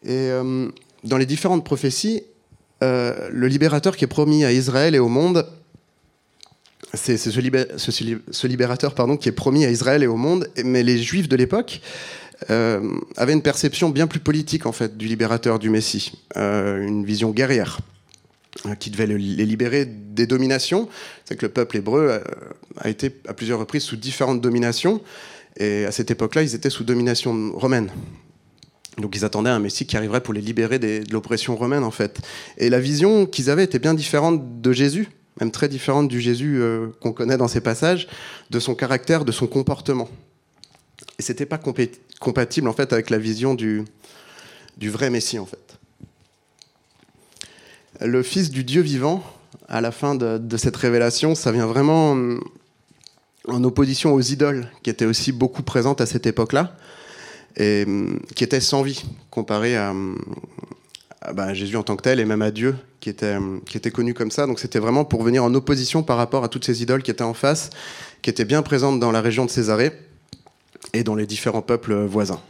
Et 0.04 0.30
euh, 0.32 0.70
dans 1.04 1.18
les 1.18 1.26
différentes 1.26 1.64
prophéties, 1.64 2.24
euh, 2.84 3.30
le 3.32 3.48
libérateur 3.48 3.96
qui 3.96 4.04
est 4.04 4.08
promis 4.08 4.44
à 4.44 4.52
Israël 4.52 4.96
et 4.96 5.00
au 5.00 5.08
monde 5.08 5.48
c'est 6.96 7.18
ce, 7.18 8.48
libérateur 8.48 8.94
pardon, 8.94 9.18
qui 9.18 9.30
est 9.30 9.34
promis 9.34 9.66
à 9.66 9.72
Israël 9.72 10.04
et 10.04 10.08
au 10.08 10.18
monde, 10.18 10.50
mais 10.64 10.84
les 10.84 10.98
Juifs 10.98 11.30
de 11.30 11.36
l'époque 11.36 11.82
euh, 12.50 13.00
avaient 13.18 13.34
une 13.34 13.42
perception 13.42 13.90
bien 13.90 14.08
plus 14.08 14.20
politique 14.20 14.66
en 14.66 14.72
fait 14.72 14.98
du 14.98 15.08
libérateur 15.08 15.60
du 15.60 15.70
Messie, 15.70 16.14
euh, 16.38 16.86
une 16.86 17.06
vision 17.06 17.32
guerrière 17.32 17.80
euh, 18.66 18.76
qui 18.76 18.90
devait 18.90 19.08
les 19.08 19.18
libérer 19.46 19.86
des 19.86 20.28
dominations. 20.28 20.90
C'est 21.24 21.36
que 21.36 21.46
le 21.46 21.52
peuple 21.52 21.78
hébreu 21.78 22.22
a 22.78 22.90
été 22.90 23.16
à 23.28 23.34
plusieurs 23.34 23.60
reprises 23.60 23.84
sous 23.84 23.96
différentes 23.96 24.42
dominations, 24.42 25.02
et 25.58 25.86
à 25.86 25.92
cette 25.92 26.12
époque-là, 26.12 26.44
ils 26.44 26.56
étaient 26.56 26.70
sous 26.70 26.84
domination 26.84 27.54
romaine. 27.56 27.90
Donc 28.98 29.16
ils 29.16 29.26
attendaient 29.26 29.50
un 29.50 29.60
Messie 29.60 29.86
qui 29.86 29.98
arriverait 29.98 30.22
pour 30.22 30.34
les 30.34 30.42
libérer 30.42 30.80
de 30.80 31.04
l'oppression 31.12 31.56
romaine 31.56 31.84
en 31.84 31.92
fait. 31.92 32.20
Et 32.58 32.70
la 32.70 32.80
vision 32.80 33.26
qu'ils 33.26 33.50
avaient 33.50 33.64
était 33.64 33.80
bien 33.80 33.94
différente 33.94 34.62
de 34.62 34.72
Jésus, 34.72 35.10
même 35.40 35.52
très 35.52 35.68
différente 35.68 36.08
du 36.08 36.22
Jésus 36.22 36.62
euh, 36.62 36.88
qu'on 37.02 37.12
connaît 37.12 37.38
dans 37.38 37.48
ces 37.48 37.62
passages, 37.62 38.08
de 38.50 38.60
son 38.60 38.76
caractère, 38.76 39.26
de 39.26 39.32
son 39.32 39.48
comportement. 39.48 40.10
Et 41.20 41.22
c'était 41.22 41.46
pas 41.46 41.60
compatible 42.20 42.68
en 42.68 42.74
fait 42.74 42.94
avec 42.94 43.10
la 43.10 43.18
vision 43.18 43.54
du, 43.54 43.84
du 44.78 44.90
vrai 44.90 45.10
Messie 45.10 45.40
en 45.40 45.46
fait. 45.46 45.78
Le 48.02 48.24
Fils 48.24 48.50
du 48.50 48.64
Dieu 48.64 48.82
vivant, 48.82 49.24
à 49.68 49.82
la 49.82 49.92
fin 49.92 50.16
de, 50.16 50.58
cette 50.58 50.76
révélation, 50.76 51.34
ça 51.34 51.52
vient 51.52 51.66
vraiment 51.66 52.18
en 53.48 53.64
opposition 53.64 54.14
aux 54.14 54.22
idoles 54.22 54.68
qui 54.84 54.90
étaient 54.90 55.06
aussi 55.06 55.32
beaucoup 55.32 55.64
présentes 55.64 56.02
à 56.02 56.06
cette 56.06 56.26
époque-là 56.26 56.76
et 57.58 57.84
hum, 57.88 58.20
qui 58.36 58.44
était 58.44 58.60
sans 58.60 58.82
vie 58.82 59.04
comparé 59.30 59.78
à, 59.78 59.94
bah, 61.34 61.54
Jésus 61.54 61.78
en 61.78 61.84
tant 61.84 61.96
que 61.96 62.04
tel 62.04 62.20
et 62.20 62.26
même 62.26 62.42
à 62.42 62.52
Dieu 62.52 62.76
qui 63.00 63.10
était, 63.10 63.36
hum, 63.36 63.62
qui 63.66 63.78
était 63.78 63.92
connu 63.92 64.14
comme 64.14 64.32
ça. 64.32 64.48
Donc 64.48 64.60
c'était 64.60 64.80
vraiment 64.80 65.06
pour 65.06 65.24
venir 65.24 65.44
en 65.44 65.54
opposition 65.54 66.04
par 66.04 66.18
rapport 66.18 66.44
à 66.44 66.50
toutes 66.50 66.66
ces 66.66 66.82
idoles 66.82 67.04
qui 67.04 67.12
étaient 67.12 67.24
en 67.24 67.34
face, 67.34 67.70
qui 68.22 68.30
étaient 68.30 68.46
bien 68.46 68.62
présentes 68.62 69.00
dans 69.00 69.12
la 69.12 69.22
région 69.22 69.46
de 69.46 69.50
Césarée 69.50 69.92
et 70.94 71.04
dans 71.04 71.16
les 71.16 71.26
différents 71.26 71.62
peuples 71.62 71.94
voisins. 71.94 72.42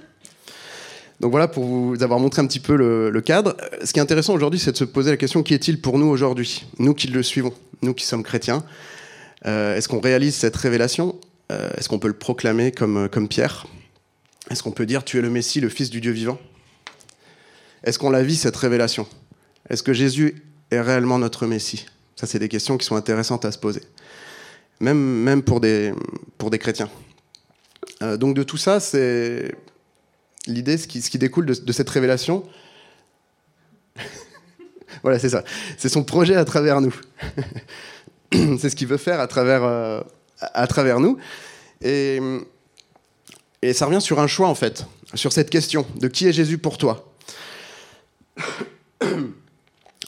Donc 1.19 1.31
voilà 1.31 1.47
pour 1.47 1.63
vous 1.63 2.03
avoir 2.03 2.19
montré 2.19 2.41
un 2.41 2.47
petit 2.47 2.59
peu 2.59 2.75
le, 2.75 3.21
cadre. 3.21 3.55
Ce 3.83 3.93
qui 3.93 3.99
est 3.99 4.01
intéressant 4.01 4.33
aujourd'hui, 4.33 4.59
c'est 4.59 4.73
de 4.73 4.77
se 4.77 4.83
poser 4.83 5.11
la 5.11 5.17
question 5.17 5.43
qui 5.43 5.53
est-il 5.53 5.79
pour 5.79 5.97
nous 5.97 6.07
aujourd'hui, 6.07 6.65
nous 6.77 6.93
qui 6.93 7.07
le 7.07 7.23
suivons, 7.23 7.53
nous 7.81 7.93
qui 7.93 8.05
sommes 8.05 8.23
chrétiens. 8.23 8.63
Euh, 9.45 9.77
est-ce 9.77 9.87
qu'on 9.87 10.01
réalise 10.01 10.35
cette 10.35 10.55
révélation? 10.55 11.15
Euh, 11.51 11.69
Est-ce 11.77 11.87
qu'on 11.87 11.99
peut 11.99 12.07
le 12.07 12.15
proclamer 12.15 12.71
comme, 12.71 13.07
comme 13.09 13.27
Pierre? 13.27 13.65
Est-ce 14.49 14.61
qu'on 14.61 14.71
peut 14.71 14.85
dire 14.85 15.03
tu 15.03 15.17
es 15.17 15.21
le 15.21 15.29
Messie, 15.29 15.61
le 15.61 15.69
Fils 15.69 15.89
du 15.89 16.01
Dieu 16.01 16.11
vivant? 16.11 16.37
Est-ce 17.85 17.99
qu'on 17.99 18.09
la 18.09 18.23
vit, 18.23 18.35
cette 18.35 18.55
révélation? 18.55 19.07
Est-ce 19.69 19.83
que 19.83 19.93
Jésus 19.93 20.43
est 20.71 20.81
réellement 20.81 21.19
notre 21.19 21.45
Messie? 21.45 21.85
Ça, 22.15 22.27
c'est 22.27 22.39
des 22.39 22.49
questions 22.49 22.77
qui 22.77 22.85
sont 22.85 22.95
intéressantes 22.95 23.45
à 23.45 23.51
se 23.51 23.57
poser, 23.57 23.81
même, 24.79 25.43
pour, 25.43 25.59
des, 25.59 25.93
chrétiens. 26.59 26.89
Euh, 28.01 28.17
donc 28.17 28.35
de 28.35 28.43
tout 28.43 28.57
ça, 28.57 28.79
c'est 28.79 29.55
l'idée, 30.47 30.77
ce 30.77 30.87
qui, 30.87 31.17
découle 31.17 31.45
de, 31.45 31.71
cette 31.71 31.89
révélation. 31.89 32.43
voilà, 35.03 35.19
c'est 35.19 35.29
ça. 35.29 35.43
C'est 35.77 35.89
son 35.89 36.03
projet 36.03 36.35
à 36.35 36.45
travers 36.45 36.81
nous. 36.81 36.95
c'est 38.31 38.69
ce 38.69 38.75
qu'il 38.75 38.87
veut 38.87 38.97
faire 38.97 39.19
à 39.19 39.27
travers, 39.27 39.63
euh, 39.63 40.01
à 40.39 40.67
travers 40.67 40.99
nous. 40.99 41.17
Et 41.81 42.19
et 43.65 43.73
ça 43.73 43.87
revient 43.87 44.01
sur 44.01 44.19
un 44.19 44.27
choix, 44.27 44.47
en 44.47 44.53
fait, 44.53 44.85
sur 45.15 45.33
cette 45.33 45.49
question 45.49 45.87
de 45.99 46.07
qui 46.07 46.27
est 46.27 46.33
Jésus 46.33 46.59
pour 46.59 46.77
toi? 46.77 47.14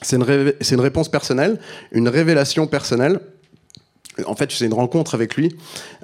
C'est 0.01 0.15
une, 0.15 0.81
réponse 0.81 1.09
personnelle, 1.09 1.59
une 1.91 2.07
révélation 2.07 2.67
personnelle. 2.67 3.19
En 4.25 4.35
fait, 4.35 4.51
c'est 4.51 4.65
une 4.65 4.73
rencontre 4.73 5.15
avec 5.15 5.35
lui, 5.35 5.55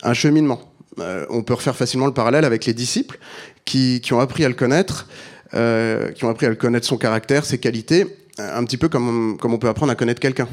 un 0.01 0.13
cheminement. 0.13 0.61
Euh, 0.99 1.25
on 1.29 1.43
peut 1.43 1.53
refaire 1.53 1.75
facilement 1.75 2.05
le 2.05 2.13
parallèle 2.13 2.45
avec 2.45 2.65
les 2.65 2.73
disciples 2.73 3.19
qui, 3.65 4.01
ont 4.11 4.19
appris 4.19 4.45
à 4.45 4.49
le 4.49 4.55
connaître, 4.55 5.07
euh, 5.53 6.11
qui 6.11 6.25
ont 6.25 6.29
appris 6.29 6.45
à 6.45 6.49
le 6.49 6.55
connaître 6.55 6.87
son 6.87 6.97
caractère, 6.97 7.45
ses 7.45 7.59
qualités, 7.59 8.07
un 8.37 8.63
petit 8.63 8.77
peu 8.77 8.89
comme, 8.89 9.37
comme 9.39 9.53
on 9.53 9.57
peut 9.57 9.69
apprendre 9.69 9.91
à 9.91 9.95
connaître 9.95 10.19
quelqu'un. 10.19 10.47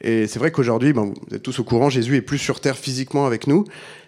Et 0.00 0.26
c'est 0.26 0.38
vrai 0.38 0.50
qu'aujourd'hui, 0.50 0.92
vous 0.92 1.14
êtes 1.32 1.42
tous 1.42 1.60
au 1.60 1.64
courant, 1.64 1.88
Jésus 1.88 2.16
est 2.16 2.22
plus 2.22 2.38
sur 2.38 2.60
terre 2.60 2.76
physiquement 2.76 3.24
avec 3.24 3.46
nous, 3.46 3.64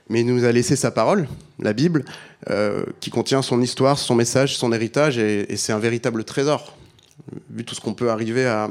mais 0.09 0.21
il 0.21 0.27
nous 0.27 0.45
a 0.45 0.53
laissé 0.53 0.77
sa 0.77 0.91
parole, 0.91 1.29
la 1.59 1.73
Bible, 1.73 2.05
euh, 2.51 2.85
qui 3.01 3.11
contient 3.11 3.43
son 3.43 3.61
histoire, 3.63 3.99
son 3.99 4.15
message, 4.15 4.57
son 4.57 4.73
héritage, 4.73 5.19
et, 5.19 5.57
c'est 5.57 5.73
un 5.73 5.79
véritable 5.79 6.25
trésor. 6.25 6.77
Vu 7.51 7.65
tout 7.65 7.75
ce 7.75 7.81
qu'on 7.81 7.95
peut 7.95 8.11
arriver 8.11 8.47
à, 8.47 8.69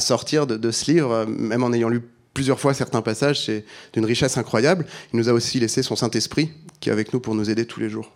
sortir 0.00 0.46
de, 0.46 0.70
ce 0.70 0.90
livre, 0.90 1.24
même 1.26 1.62
en 1.62 1.72
ayant 1.72 1.88
lu 1.88 2.02
plusieurs 2.34 2.60
fois 2.60 2.74
certains 2.74 3.02
passages, 3.02 3.46
c'est 3.46 3.64
d'une 3.94 4.04
richesse 4.04 4.36
incroyable. 4.36 4.86
Il 5.12 5.18
nous 5.18 5.28
a 5.28 5.32
aussi 5.32 5.58
laissé 5.60 5.82
son 5.82 5.96
Saint-Esprit, 5.96 6.50
qui 6.78 6.88
est 6.90 6.92
avec 6.92 7.12
nous 7.12 7.20
pour 7.20 7.34
nous 7.34 7.48
aider 7.50 7.64
tous 7.64 7.80
les 7.80 7.88
jours. 7.88 8.12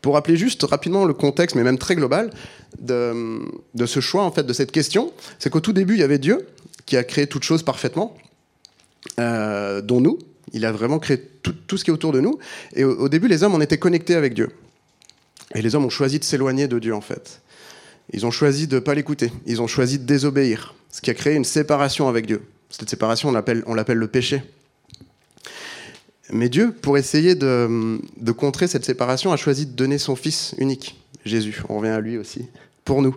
Pour 0.00 0.14
rappeler 0.14 0.36
juste 0.36 0.62
rapidement 0.62 1.04
le 1.04 1.14
contexte, 1.14 1.54
mais 1.54 1.62
même 1.62 1.78
très 1.78 1.96
global, 1.96 2.30
de, 2.78 3.86
ce 3.86 4.00
choix, 4.00 4.24
en 4.24 4.30
fait, 4.30 4.44
de 4.44 4.52
cette 4.52 4.72
question, 4.72 5.12
c'est 5.38 5.50
qu'au 5.50 5.60
tout 5.60 5.72
début, 5.72 5.94
il 5.94 6.00
y 6.00 6.02
avait 6.02 6.18
Dieu, 6.18 6.48
qui 6.86 6.96
a 6.96 7.04
créé 7.04 7.26
toutes 7.26 7.42
choses 7.42 7.62
parfaitement, 7.62 8.16
euh, 9.18 9.80
dont 9.80 10.00
nous, 10.00 10.18
il 10.52 10.64
a 10.64 10.72
vraiment 10.72 10.98
créé 10.98 11.18
tout, 11.66 11.76
ce 11.76 11.84
qui 11.84 11.90
est 11.90 11.92
autour 11.92 12.12
de 12.12 12.20
nous. 12.20 12.38
Et 12.74 12.84
au, 12.84 13.08
début, 13.08 13.28
les 13.28 13.42
hommes, 13.42 13.54
on 13.54 13.60
était 13.60 13.78
connectés 13.78 14.14
avec 14.14 14.34
Dieu. 14.34 14.50
Et 15.54 15.62
les 15.62 15.74
hommes 15.74 15.84
ont 15.84 15.90
choisi 15.90 16.18
de 16.18 16.24
s'éloigner 16.24 16.68
de 16.68 16.78
Dieu, 16.78 16.94
en 16.94 17.00
fait. 17.00 17.40
Ils 18.12 18.26
ont 18.26 18.30
choisi 18.30 18.66
de 18.66 18.76
ne 18.76 18.80
pas 18.80 18.94
l'écouter. 18.94 19.32
Ils 19.46 19.60
ont 19.60 19.66
choisi 19.66 19.98
de 19.98 20.04
désobéir. 20.04 20.74
Ce 20.90 21.00
qui 21.00 21.10
a 21.10 21.14
créé 21.14 21.34
une 21.34 21.44
séparation 21.44 22.08
avec 22.08 22.26
Dieu. 22.26 22.42
Cette 22.70 22.88
séparation, 22.88 23.28
on 23.28 23.74
l'appelle 23.74 23.98
le 23.98 24.08
péché. 24.08 24.42
Mais 26.30 26.48
Dieu, 26.48 26.72
pour 26.72 26.98
essayer 26.98 27.34
de, 27.34 28.00
de, 28.16 28.32
contrer 28.32 28.66
cette 28.66 28.84
séparation, 28.84 29.32
a 29.32 29.36
choisi 29.36 29.66
de 29.66 29.72
donner 29.72 29.98
son 29.98 30.16
Fils 30.16 30.54
unique, 30.58 31.00
Jésus. 31.24 31.62
On 31.68 31.78
revient 31.78 31.90
à 31.90 32.00
lui 32.00 32.18
aussi. 32.18 32.48
Pour 32.84 33.02
nous. 33.02 33.16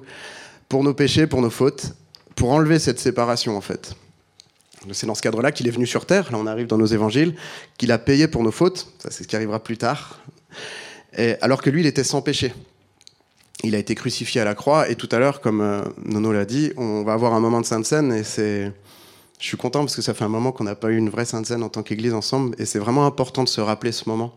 Pour 0.68 0.84
nos 0.84 0.94
péchés, 0.94 1.26
pour 1.26 1.42
nos 1.42 1.50
fautes. 1.50 1.94
Pour 2.36 2.52
enlever 2.52 2.78
cette 2.78 3.00
séparation, 3.00 3.58
en 3.58 3.62
fait. 3.62 3.96
C'est 4.92 5.08
dans 5.08 5.16
ce 5.16 5.22
cadre-là 5.22 5.52
qu'il 5.52 5.68
est 5.68 5.72
venu 5.72 5.86
sur 5.86 6.06
Terre, 6.06 6.32
là 6.32 6.38
on 6.38 6.48
arrive 6.48 6.68
dans 6.68 6.78
nos 6.78 6.86
évangiles, 6.86 7.36
qu'il 7.78 7.92
a 7.92 7.98
payé 7.98 8.28
pour 8.28 8.44
nos 8.44 8.52
fautes, 8.52 8.88
ça 9.00 9.10
c'est 9.12 9.24
ce 9.24 9.28
qui 9.28 9.36
arrivera 9.36 9.62
plus 9.62 9.78
tard, 9.78 10.22
alors 11.42 11.62
que 11.62 11.70
lui 11.70 11.82
il 11.82 11.88
était 11.88 12.04
sans 12.04 12.22
péché. 12.22 12.54
Il 13.64 13.76
a 13.76 13.78
été 13.78 13.94
crucifié 13.94 14.40
à 14.40 14.46
la 14.46 14.56
croix, 14.56 14.90
et 14.90 14.96
tout 14.96 15.10
à 15.12 15.20
l'heure, 15.20 15.42
comme 15.42 15.60
euh, 15.60 15.82
Nono 16.06 16.32
l'a 16.32 16.46
dit, 16.46 16.72
on 16.78 17.04
va 17.04 17.12
avoir 17.12 17.34
un 17.34 17.42
moment 17.42 17.60
de 17.60 17.66
Sainte 17.66 17.86
Seine, 17.86 18.14
et 18.14 18.24
c'est... 18.24 18.72
Je 19.38 19.46
suis 19.46 19.58
content 19.58 19.82
parce 19.82 19.96
que 19.96 20.02
ça 20.02 20.14
fait 20.14 20.24
un 20.24 20.30
moment 20.30 20.54
qu'on 20.54 20.64
n'a 20.64 20.76
pas 20.76 20.90
eu 20.90 20.98
une 20.98 21.10
vraie 21.10 21.26
Sainte 21.26 21.46
Seine 21.46 21.64
en 21.64 21.70
tant 21.70 21.84
qu'Église 21.84 22.14
ensemble, 22.14 22.56
et 22.58 22.66
c'est 22.66 22.80
vraiment 22.80 23.06
important 23.06 23.44
de 23.44 23.50
se 23.50 23.60
rappeler 23.60 23.92
ce 23.92 24.08
moment. 24.08 24.34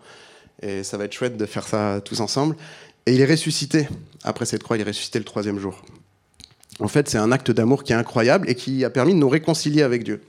Et 0.61 0.85
ça 0.85 0.97
va 0.97 1.05
être 1.05 1.13
chouette 1.13 1.37
de 1.37 1.47
faire 1.47 1.67
ça 1.67 2.01
tous 2.05 2.21
ensemble. 2.21 2.57
Et 3.07 3.15
il 3.15 3.21
est 3.21 3.27
ressuscité. 3.27 3.89
Après 4.23 4.45
cette 4.45 4.63
croix, 4.63 4.77
il 4.77 4.81
est 4.81 4.85
ressuscité 4.85 5.19
le 5.19 5.25
troisième 5.25 5.59
jour. 5.59 5.83
En 6.79 6.87
fait, 6.87 7.09
c'est 7.09 7.19
un 7.19 7.33
acte 7.33 7.51
d'amour 7.51 7.83
qui 7.83 7.93
est 7.93 7.97
incroyable 7.97 8.49
et 8.49 8.55
qui 8.55 8.85
a 8.85 8.91
permis 8.91 9.13
de 9.13 9.19
nous 9.19 9.29
réconcilier 9.29 9.83
avec 9.83 10.05
Dieu 10.05 10.23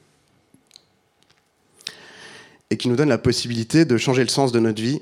et 2.70 2.78
qui 2.78 2.88
nous 2.90 2.96
donne 2.96 3.10
la 3.10 3.18
possibilité 3.18 3.86
de 3.86 3.98
changer 3.98 4.24
le 4.24 4.30
sens 4.30 4.52
de 4.52 4.60
notre 4.60 4.82
vie, 4.82 5.00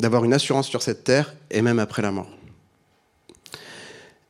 d'avoir 0.00 0.24
une 0.24 0.32
assurance 0.32 0.68
sur 0.68 0.82
cette 0.82 1.04
terre 1.04 1.34
et 1.50 1.62
même 1.62 1.78
après 1.78 2.02
la 2.02 2.10
mort. 2.10 2.30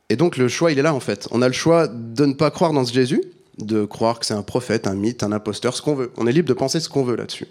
Et 0.09 0.15
donc 0.15 0.37
le 0.37 0.47
choix, 0.47 0.71
il 0.71 0.79
est 0.79 0.83
là 0.83 0.93
en 0.93 0.99
fait. 0.99 1.27
On 1.31 1.41
a 1.41 1.47
le 1.47 1.53
choix 1.53 1.87
de 1.87 2.25
ne 2.25 2.33
pas 2.33 2.49
croire 2.51 2.73
dans 2.73 2.83
ce 2.83 2.93
Jésus, 2.93 3.21
de 3.59 3.85
croire 3.85 4.19
que 4.19 4.25
c'est 4.25 4.33
un 4.33 4.41
prophète, 4.41 4.87
un 4.87 4.95
mythe, 4.95 5.23
un 5.23 5.31
imposteur, 5.31 5.75
ce 5.75 5.81
qu'on 5.81 5.95
veut. 5.95 6.11
On 6.17 6.25
est 6.25 6.31
libre 6.31 6.47
de 6.47 6.53
penser 6.53 6.79
ce 6.79 6.89
qu'on 6.89 7.03
veut 7.03 7.15
là-dessus. 7.15 7.47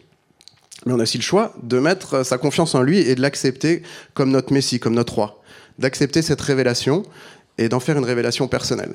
Mais 0.87 0.93
on 0.93 0.99
a 0.99 1.03
aussi 1.03 1.19
le 1.19 1.23
choix 1.23 1.55
de 1.63 1.79
mettre 1.79 2.25
sa 2.25 2.39
confiance 2.39 2.75
en 2.75 2.83
lui 2.83 2.99
et 2.99 3.15
de 3.15 3.21
l'accepter 3.21 3.83
comme 4.15 4.31
notre 4.31 4.53
Messie, 4.53 4.81
comme 4.81 4.95
notre 4.95 5.15
roi. 5.15 5.43
D'accepter 5.79 6.23
cette 6.23 6.41
révélation 6.41 7.05
et 7.59 7.69
d'en 7.69 7.81
faire 7.81 7.99
une 7.99 8.05
révélation 8.05 8.49
personnelle. 8.49 8.95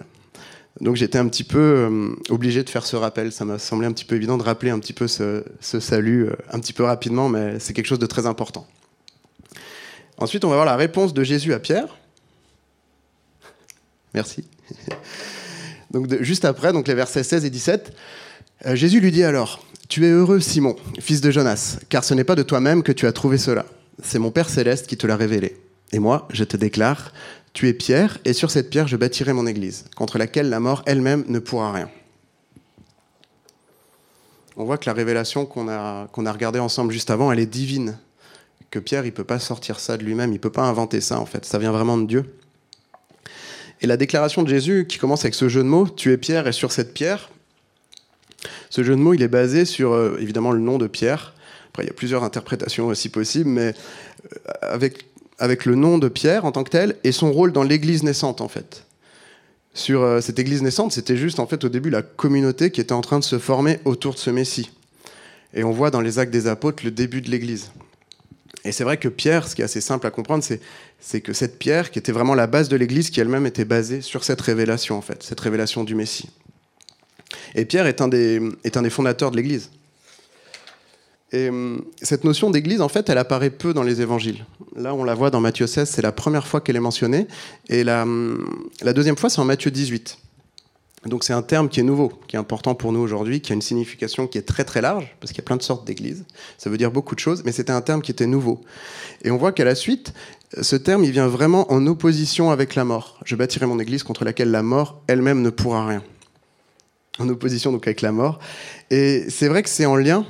Donc 0.82 0.96
j'étais 0.96 1.20
un 1.20 1.28
petit 1.28 1.44
peu 1.44 1.60
euh, 1.60 2.16
obligé 2.30 2.64
de 2.64 2.70
faire 2.70 2.86
ce 2.86 2.96
rappel. 2.96 3.32
Ça 3.32 3.46
m'a 3.46 3.60
semblé 3.60 3.88
un 3.88 3.92
petit 3.92 4.06
peu 4.06 4.16
évident 4.16 4.38
de 4.38 4.44
rappeler 4.44 4.72
un 4.72 4.80
petit 4.80 4.94
peu 4.94 5.08
ce, 5.08 5.44
salut 5.62 6.26
euh, 6.26 6.36
un 6.52 6.60
petit 6.60 6.74
peu 6.74 6.84
rapidement, 6.84 7.30
mais 7.30 7.60
c'est 7.60 7.74
quelque 7.74 7.86
chose 7.86 8.00
de 8.00 8.06
très 8.06 8.26
important. 8.26 8.68
Ensuite, 10.18 10.46
on 10.46 10.50
va 10.50 10.56
voir 10.56 10.66
la 10.66 10.76
réponse 10.76 11.14
de 11.14 11.24
Jésus 11.24 11.54
à 11.54 11.60
Pierre. 11.60 11.98
Merci. 14.14 14.46
Donc 15.92 16.22
juste 16.22 16.44
après, 16.44 16.74
donc 16.74 16.88
les 16.88 16.96
versets 16.96 17.22
16 17.22 17.46
et 17.46 17.52
17, 17.52 17.94
euh, 18.66 18.76
Jésus 18.76 19.00
lui 19.00 19.12
dit 19.12 19.24
alors 19.24 19.64
Tu 19.90 20.04
es 20.08 20.10
heureux, 20.10 20.40
Simon, 20.40 20.76
fils 21.00 21.22
de 21.22 21.30
Jonas, 21.30 21.78
car 21.88 22.04
ce 22.04 22.16
n'est 22.16 22.24
pas 22.24 22.34
de 22.34 22.42
toi-même 22.42 22.82
que 22.82 22.92
tu 22.92 23.06
as 23.06 23.12
trouvé 23.12 23.38
cela. 23.38 23.68
C'est 24.02 24.18
mon 24.18 24.32
Père 24.32 24.50
céleste 24.50 24.88
qui 24.88 24.98
te 24.98 25.06
l'a 25.06 25.16
révélé. 25.16 25.56
Et 25.94 26.00
moi, 26.00 26.28
je 26.32 26.44
te 26.44 26.58
déclare 26.58 27.14
tu 27.54 27.70
es 27.70 27.74
pierre, 27.74 28.18
et 28.26 28.34
sur 28.34 28.50
cette 28.50 28.72
pierre 28.72 28.88
je 28.88 28.98
bâtirai 28.98 29.32
mon 29.32 29.46
église, 29.46 29.86
contre 29.96 30.18
laquelle 30.18 30.50
la 30.50 30.60
mort 30.60 30.82
elle-même 30.88 31.24
ne 31.28 31.38
pourra 31.38 31.72
rien. 31.72 31.90
On 34.58 34.66
voit 34.66 34.80
que 34.80 34.88
la 34.88 34.94
révélation 34.94 35.46
qu'on 35.46 35.68
a, 35.68 36.08
a 36.12 36.32
regardée 36.32 36.60
ensemble 36.60 36.92
juste 36.92 37.12
avant, 37.12 37.32
elle 37.32 37.40
est 37.40 37.46
divine. 37.46 37.98
Que 38.72 38.80
Pierre, 38.80 39.04
il 39.04 39.10
ne 39.10 39.16
peut 39.16 39.24
pas 39.24 39.38
sortir 39.38 39.80
ça 39.80 39.98
de 39.98 40.04
lui-même, 40.04 40.32
il 40.32 40.36
ne 40.36 40.40
peut 40.40 40.52
pas 40.52 40.64
inventer 40.64 41.00
ça 41.00 41.20
en 41.20 41.28
fait, 41.28 41.46
ça 41.46 41.60
vient 41.60 41.72
vraiment 41.72 41.98
de 41.98 42.08
Dieu. 42.08 42.36
Et 43.82 43.88
la 43.88 43.98
déclaration 43.98 44.42
de 44.42 44.50
Jésus 44.50 44.88
qui 44.90 44.98
commence 44.98 45.24
avec 45.24 45.36
ce 45.36 45.48
jeu 45.48 45.62
de 45.62 45.68
mots, 45.68 45.88
tu 45.88 46.12
es 46.12 46.18
pierre 46.18 46.48
et 46.48 46.54
sur 46.54 46.72
cette 46.72 46.94
pierre, 46.94 47.30
ce 48.72 48.84
jeu 48.84 48.96
de 48.96 49.00
mots, 49.00 49.14
il 49.14 49.22
est 49.22 49.28
basé 49.28 49.66
sur 49.66 49.94
euh, 49.94 50.18
évidemment 50.20 50.52
le 50.52 50.60
nom 50.60 50.80
de 50.80 50.88
Pierre. 50.88 51.34
Après, 51.70 51.84
il 51.84 51.88
y 51.88 51.90
a 51.90 51.94
plusieurs 51.94 52.24
interprétations 52.24 52.88
aussi 52.88 53.10
possibles, 53.10 53.50
mais 53.50 53.74
euh, 53.74 54.38
avec 54.62 55.06
avec 55.44 55.66
le 55.66 55.76
nom 55.76 55.98
de 55.98 56.08
Pierre 56.08 56.46
en 56.46 56.54
tant 56.54 56.64
que 56.64 56.70
tel 56.70 56.96
et 57.04 57.12
son 57.12 57.30
rôle 57.34 57.52
dans 57.52 57.64
l'Église 57.64 58.04
naissante 58.04 58.40
en 58.40 58.48
fait. 58.48 58.86
Sur 59.74 60.02
euh, 60.02 60.22
cette 60.22 60.40
Église 60.40 60.62
naissante, 60.62 60.94
c'était 60.94 61.18
juste 61.18 61.38
en 61.38 61.48
fait 61.48 61.66
au 61.66 61.70
début 61.70 61.90
la 61.90 62.02
communauté 62.02 62.72
qui 62.72 62.80
était 62.80 62.94
en 62.94 63.02
train 63.02 63.20
de 63.20 63.26
se 63.26 63.38
former 63.38 63.80
autour 63.84 64.14
de 64.14 64.20
ce 64.20 64.30
Messie. 64.30 64.72
Et 65.54 65.66
on 65.66 65.74
voit 65.74 65.92
dans 65.92 66.00
les 66.00 66.18
actes 66.18 66.32
des 66.32 66.48
apôtres 66.48 66.86
le 66.86 66.92
début 66.92 67.22
de 67.22 67.30
l'Église. 67.30 67.72
Et 68.64 68.72
c'est 68.72 68.86
vrai 68.86 68.96
que 68.96 69.10
Pierre, 69.10 69.46
ce 69.46 69.54
qui 69.54 69.62
est 69.62 69.66
assez 69.66 69.82
simple 69.82 70.08
à 70.08 70.12
comprendre, 70.12 70.46
c'est 71.02 71.20
que 71.20 71.34
cette 71.34 71.60
pierre, 71.60 71.92
qui 71.92 72.00
était 72.00 72.14
vraiment 72.14 72.36
la 72.36 72.48
base 72.48 72.70
de 72.70 72.78
l'Église, 72.78 73.10
qui 73.10 73.20
elle-même 73.20 73.46
était 73.46 73.66
basée 73.66 74.00
sur 74.00 74.24
cette 74.24 74.40
révélation, 74.40 74.98
en 74.98 75.02
fait, 75.02 75.24
cette 75.24 75.42
révélation 75.42 75.84
du 75.84 75.94
Messie. 75.94 76.30
Et 77.54 77.66
Pierre 77.66 77.88
est 77.88 78.00
un 78.00 78.08
des, 78.08 78.42
est 78.64 78.78
un 78.78 78.82
des 78.82 78.90
fondateurs 78.90 79.32
de 79.32 79.36
l'Église. 79.36 79.72
Et 81.34 81.50
hum, 81.50 81.84
cette 82.02 82.24
notion 82.24 82.52
d'église, 82.52 82.80
en 82.80 82.88
fait, 82.88 83.10
elle 83.10 83.18
apparaît 83.18 83.50
peu 83.50 83.74
dans 83.74 83.84
les 83.84 84.02
évangiles. 84.02 84.46
Là, 84.76 84.94
on 84.94 85.04
la 85.04 85.16
voit 85.16 85.32
dans 85.32 85.42
Matthieu 85.42 85.68
16, 85.68 85.90
c'est 85.90 86.02
la 86.02 86.12
première 86.12 86.48
fois 86.48 86.62
qu'elle 86.62 86.76
est 86.76 86.80
mentionnée. 86.80 87.28
Et 87.68 87.84
la, 87.84 88.06
la 88.82 88.94
deuxième 88.94 89.18
fois, 89.18 89.30
c'est 89.30 89.42
en 89.42 89.46
Matthieu 89.46 89.72
18. 89.72 90.20
Donc 91.06 91.26
c'est 91.26 91.34
un 91.34 91.42
terme 91.42 91.68
qui 91.68 91.82
est 91.82 91.84
nouveau, 91.84 92.14
qui 92.28 92.38
est 92.38 92.40
important 92.40 92.76
pour 92.76 92.94
nous 92.94 93.02
aujourd'hui, 93.02 93.42
qui 93.42 93.52
a 93.52 93.56
une 93.56 93.62
signification 93.62 94.26
qui 94.26 94.38
est 94.38 94.44
très 94.44 94.64
très 94.64 94.80
large, 94.80 95.16
parce 95.20 95.34
qu'il 95.34 95.40
y 95.40 95.44
a 95.44 95.46
plein 95.46 95.58
de 95.58 95.62
sortes 95.62 95.86
d'églises. 95.86 96.24
Ça 96.58 96.70
veut 96.70 96.78
dire 96.78 96.92
beaucoup 96.92 97.14
de 97.14 97.20
choses, 97.20 97.44
mais 97.44 97.52
c'était 97.52 97.74
un 97.74 97.82
terme 97.82 98.02
qui 98.02 98.12
était 98.12 98.26
nouveau. 98.26 98.62
Et 99.24 99.32
on 99.32 99.38
voit 99.38 99.52
qu'à 99.52 99.66
la 99.66 99.76
suite, 99.76 100.14
ce 100.62 100.78
terme, 100.78 101.04
il 101.04 101.12
vient 101.12 101.28
vraiment 101.28 101.70
en 101.74 101.86
opposition 101.88 102.52
avec 102.52 102.76
la 102.76 102.86
mort. 102.86 103.20
Je 103.26 103.36
bâtirai 103.36 103.66
mon 103.66 103.80
église 103.80 104.04
contre 104.04 104.24
laquelle 104.24 104.52
la 104.52 104.64
mort 104.64 105.02
elle-même 105.08 105.42
ne 105.42 105.50
pourra 105.50 105.86
rien. 105.86 106.04
En 107.20 107.28
opposition 107.28 107.72
donc 107.72 107.86
avec 107.86 108.02
la 108.02 108.12
mort. 108.12 108.40
Et 108.90 109.26
c'est 109.30 109.50
vrai 109.50 109.62
que 109.62 109.70
c'est 109.70 109.86
en 109.86 109.96
lien 109.98 110.26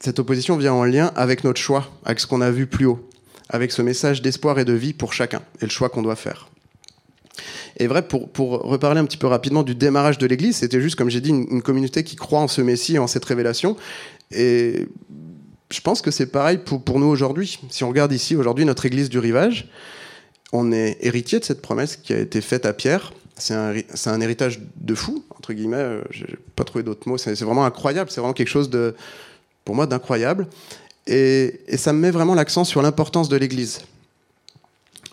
cette 0.00 0.18
opposition 0.18 0.56
vient 0.56 0.72
en 0.72 0.84
lien 0.84 1.12
avec 1.16 1.44
notre 1.44 1.60
choix, 1.60 1.90
avec 2.04 2.20
ce 2.20 2.26
qu'on 2.26 2.40
a 2.40 2.50
vu 2.50 2.66
plus 2.66 2.86
haut, 2.86 3.08
avec 3.48 3.72
ce 3.72 3.82
message 3.82 4.22
d'espoir 4.22 4.58
et 4.58 4.64
de 4.64 4.72
vie 4.72 4.92
pour 4.92 5.12
chacun, 5.12 5.42
et 5.60 5.64
le 5.64 5.70
choix 5.70 5.88
qu'on 5.88 6.02
doit 6.02 6.16
faire. 6.16 6.48
Et 7.76 7.86
vrai, 7.86 8.06
pour, 8.06 8.28
pour, 8.28 8.60
reparler 8.62 9.00
un 9.00 9.04
petit 9.04 9.16
peu 9.16 9.26
rapidement 9.26 9.62
du 9.62 9.74
démarrage 9.74 10.18
de 10.18 10.26
l'Église, 10.26 10.56
c'était 10.56 10.80
juste, 10.80 10.96
comme 10.96 11.10
j'ai 11.10 11.20
dit, 11.20 11.30
une, 11.30 11.62
communauté 11.62 12.04
qui 12.04 12.16
croit 12.16 12.40
en 12.40 12.48
ce 12.48 12.60
Messie 12.60 12.98
en 12.98 13.06
cette 13.06 13.24
révélation. 13.24 13.76
Et 14.30 14.86
je 15.70 15.80
pense 15.80 16.00
que 16.00 16.10
c'est 16.10 16.26
pareil 16.26 16.58
pour, 16.58 16.82
pour 16.82 17.00
nous 17.00 17.06
aujourd'hui. 17.06 17.58
Si 17.70 17.82
on 17.82 17.88
regarde 17.88 18.12
ici, 18.12 18.36
aujourd'hui, 18.36 18.64
notre 18.64 18.86
Église 18.86 19.08
du 19.08 19.18
Rivage, 19.18 19.68
on 20.52 20.70
est 20.70 20.98
héritier 21.00 21.40
de 21.40 21.44
cette 21.44 21.62
promesse 21.62 21.96
qui 21.96 22.12
a 22.12 22.18
été 22.18 22.40
faite 22.40 22.64
à 22.64 22.72
Pierre. 22.72 23.12
C'est 23.36 23.54
un, 23.54 23.74
un, 24.06 24.20
héritage 24.20 24.60
de 24.76 24.94
fou, 24.94 25.24
entre 25.30 25.52
guillemets. 25.52 25.76
Euh, 25.76 26.02
j'ai 26.10 26.36
pas 26.54 26.62
trouvé 26.62 26.84
d'autres 26.84 27.08
mots. 27.08 27.18
C'est 27.18 27.34
vraiment 27.40 27.64
incroyable. 27.64 28.08
C'est 28.10 28.20
vraiment 28.20 28.34
quelque 28.34 28.48
chose 28.48 28.70
de, 28.70 28.94
pour 29.64 29.74
moi 29.74 29.86
d'incroyable. 29.86 30.46
Et, 31.06 31.60
ça 31.76 31.92
me 31.92 31.98
met 31.98 32.10
vraiment 32.10 32.34
l'accent 32.34 32.64
sur 32.64 32.82
l'importance 32.82 33.28
de 33.28 33.36
l'Église. 33.36 33.82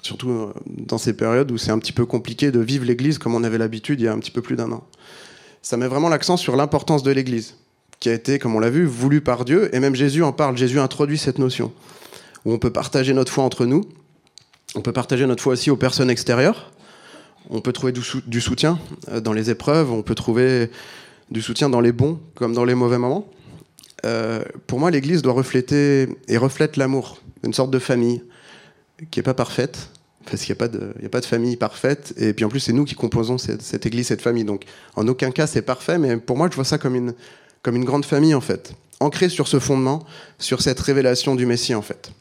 Surtout 0.01 0.31
euh, 0.31 0.53
dans 0.65 0.97
ces 0.97 1.13
périodes 1.13 1.51
où 1.51 1.57
c'est 1.57 1.71
un 1.71 1.79
petit 1.79 1.91
peu 1.91 2.05
compliqué 2.05 2.51
de 2.51 2.59
vivre 2.59 2.85
l'Église 2.85 3.17
comme 3.17 3.35
on 3.35 3.43
avait 3.43 3.59
l'habitude 3.59 3.99
il 3.99 4.05
y 4.05 4.07
a 4.07 4.13
un 4.13 4.19
petit 4.19 4.31
peu 4.31 4.41
plus 4.41 4.55
d'un 4.55 4.71
an. 4.71 4.83
Ça 5.61 5.77
met 5.77 5.87
vraiment 5.87 6.09
l'accent 6.09 6.37
sur 6.37 6.55
l'importance 6.55 7.03
de 7.03 7.11
l'Église, 7.11 7.55
qui 7.99 8.09
a 8.09 8.13
été, 8.13 8.39
comme 8.39 8.55
on 8.55 8.59
l'a 8.59 8.71
vu, 8.71 8.85
voulue 8.85 9.21
par 9.21 9.45
Dieu, 9.45 9.73
et 9.75 9.79
même 9.79 9.93
Jésus 9.93 10.23
en 10.23 10.33
parle. 10.33 10.57
Jésus 10.57 10.79
introduit 10.79 11.19
cette 11.19 11.37
notion, 11.37 11.71
où 12.45 12.51
on 12.51 12.57
peut 12.57 12.71
partager 12.71 13.13
notre 13.13 13.31
foi 13.31 13.43
entre 13.43 13.65
nous, 13.67 13.83
on 14.73 14.81
peut 14.81 14.91
partager 14.91 15.27
notre 15.27 15.43
foi 15.43 15.53
aussi 15.53 15.69
aux 15.69 15.75
personnes 15.75 16.09
extérieures, 16.09 16.71
on 17.51 17.61
peut 17.61 17.73
trouver 17.73 17.91
du 17.91 18.41
soutien 18.41 18.79
euh, 19.09 19.19
dans 19.19 19.33
les 19.33 19.51
épreuves, 19.51 19.91
on 19.91 20.01
peut 20.01 20.15
trouver 20.15 20.71
du 21.29 21.41
soutien 21.43 21.69
dans 21.69 21.81
les 21.81 21.91
bons 21.91 22.19
comme 22.33 22.53
dans 22.53 22.65
les 22.65 22.75
mauvais 22.75 22.97
moments. 22.97 23.27
Euh, 24.05 24.43
pour 24.67 24.79
moi, 24.79 24.91
l'Église 24.91 25.21
doit 25.21 25.33
refléter 25.33 26.09
et 26.27 26.37
reflète 26.37 26.77
l'amour, 26.77 27.21
une 27.43 27.53
sorte 27.53 27.71
de 27.71 27.79
famille 27.79 28.23
qui 29.09 29.19
n'est 29.19 29.23
pas 29.23 29.33
parfaite, 29.33 29.89
parce 30.25 30.43
qu'il 30.43 30.53
n'y 30.53 30.57
a, 30.57 31.09
pas 31.09 31.19
de, 31.19 31.25
famille 31.25 31.55
parfaite, 31.55 32.13
et 32.17 32.33
puis 32.33 32.45
en 32.45 32.49
plus, 32.49 32.59
c'est 32.59 32.73
nous 32.73 32.85
qui 32.85 32.95
composons 32.95 33.37
cette, 33.37 33.85
Église, 33.85 34.07
cette 34.07 34.21
famille. 34.21 34.43
Donc, 34.43 34.65
en 34.95 35.07
aucun 35.07 35.31
cas, 35.31 35.47
c'est 35.47 35.61
parfait, 35.61 35.97
mais 35.97 36.17
pour 36.17 36.37
moi, 36.37 36.47
je 36.49 36.55
vois 36.55 36.65
ça 36.65 36.77
comme 36.77 36.95
une, 36.95 37.85
grande 37.85 38.05
famille, 38.05 38.35
en 38.35 38.41
fait, 38.41 38.73
ancrée 38.99 39.29
sur 39.29 39.47
ce 39.47 39.59
fondement, 39.59 40.05
sur 40.37 40.61
cette 40.61 40.79
révélation 40.79 41.35
du 41.35 41.45
Messie, 41.45 41.73
en 41.73 41.81
fait. 41.81 42.11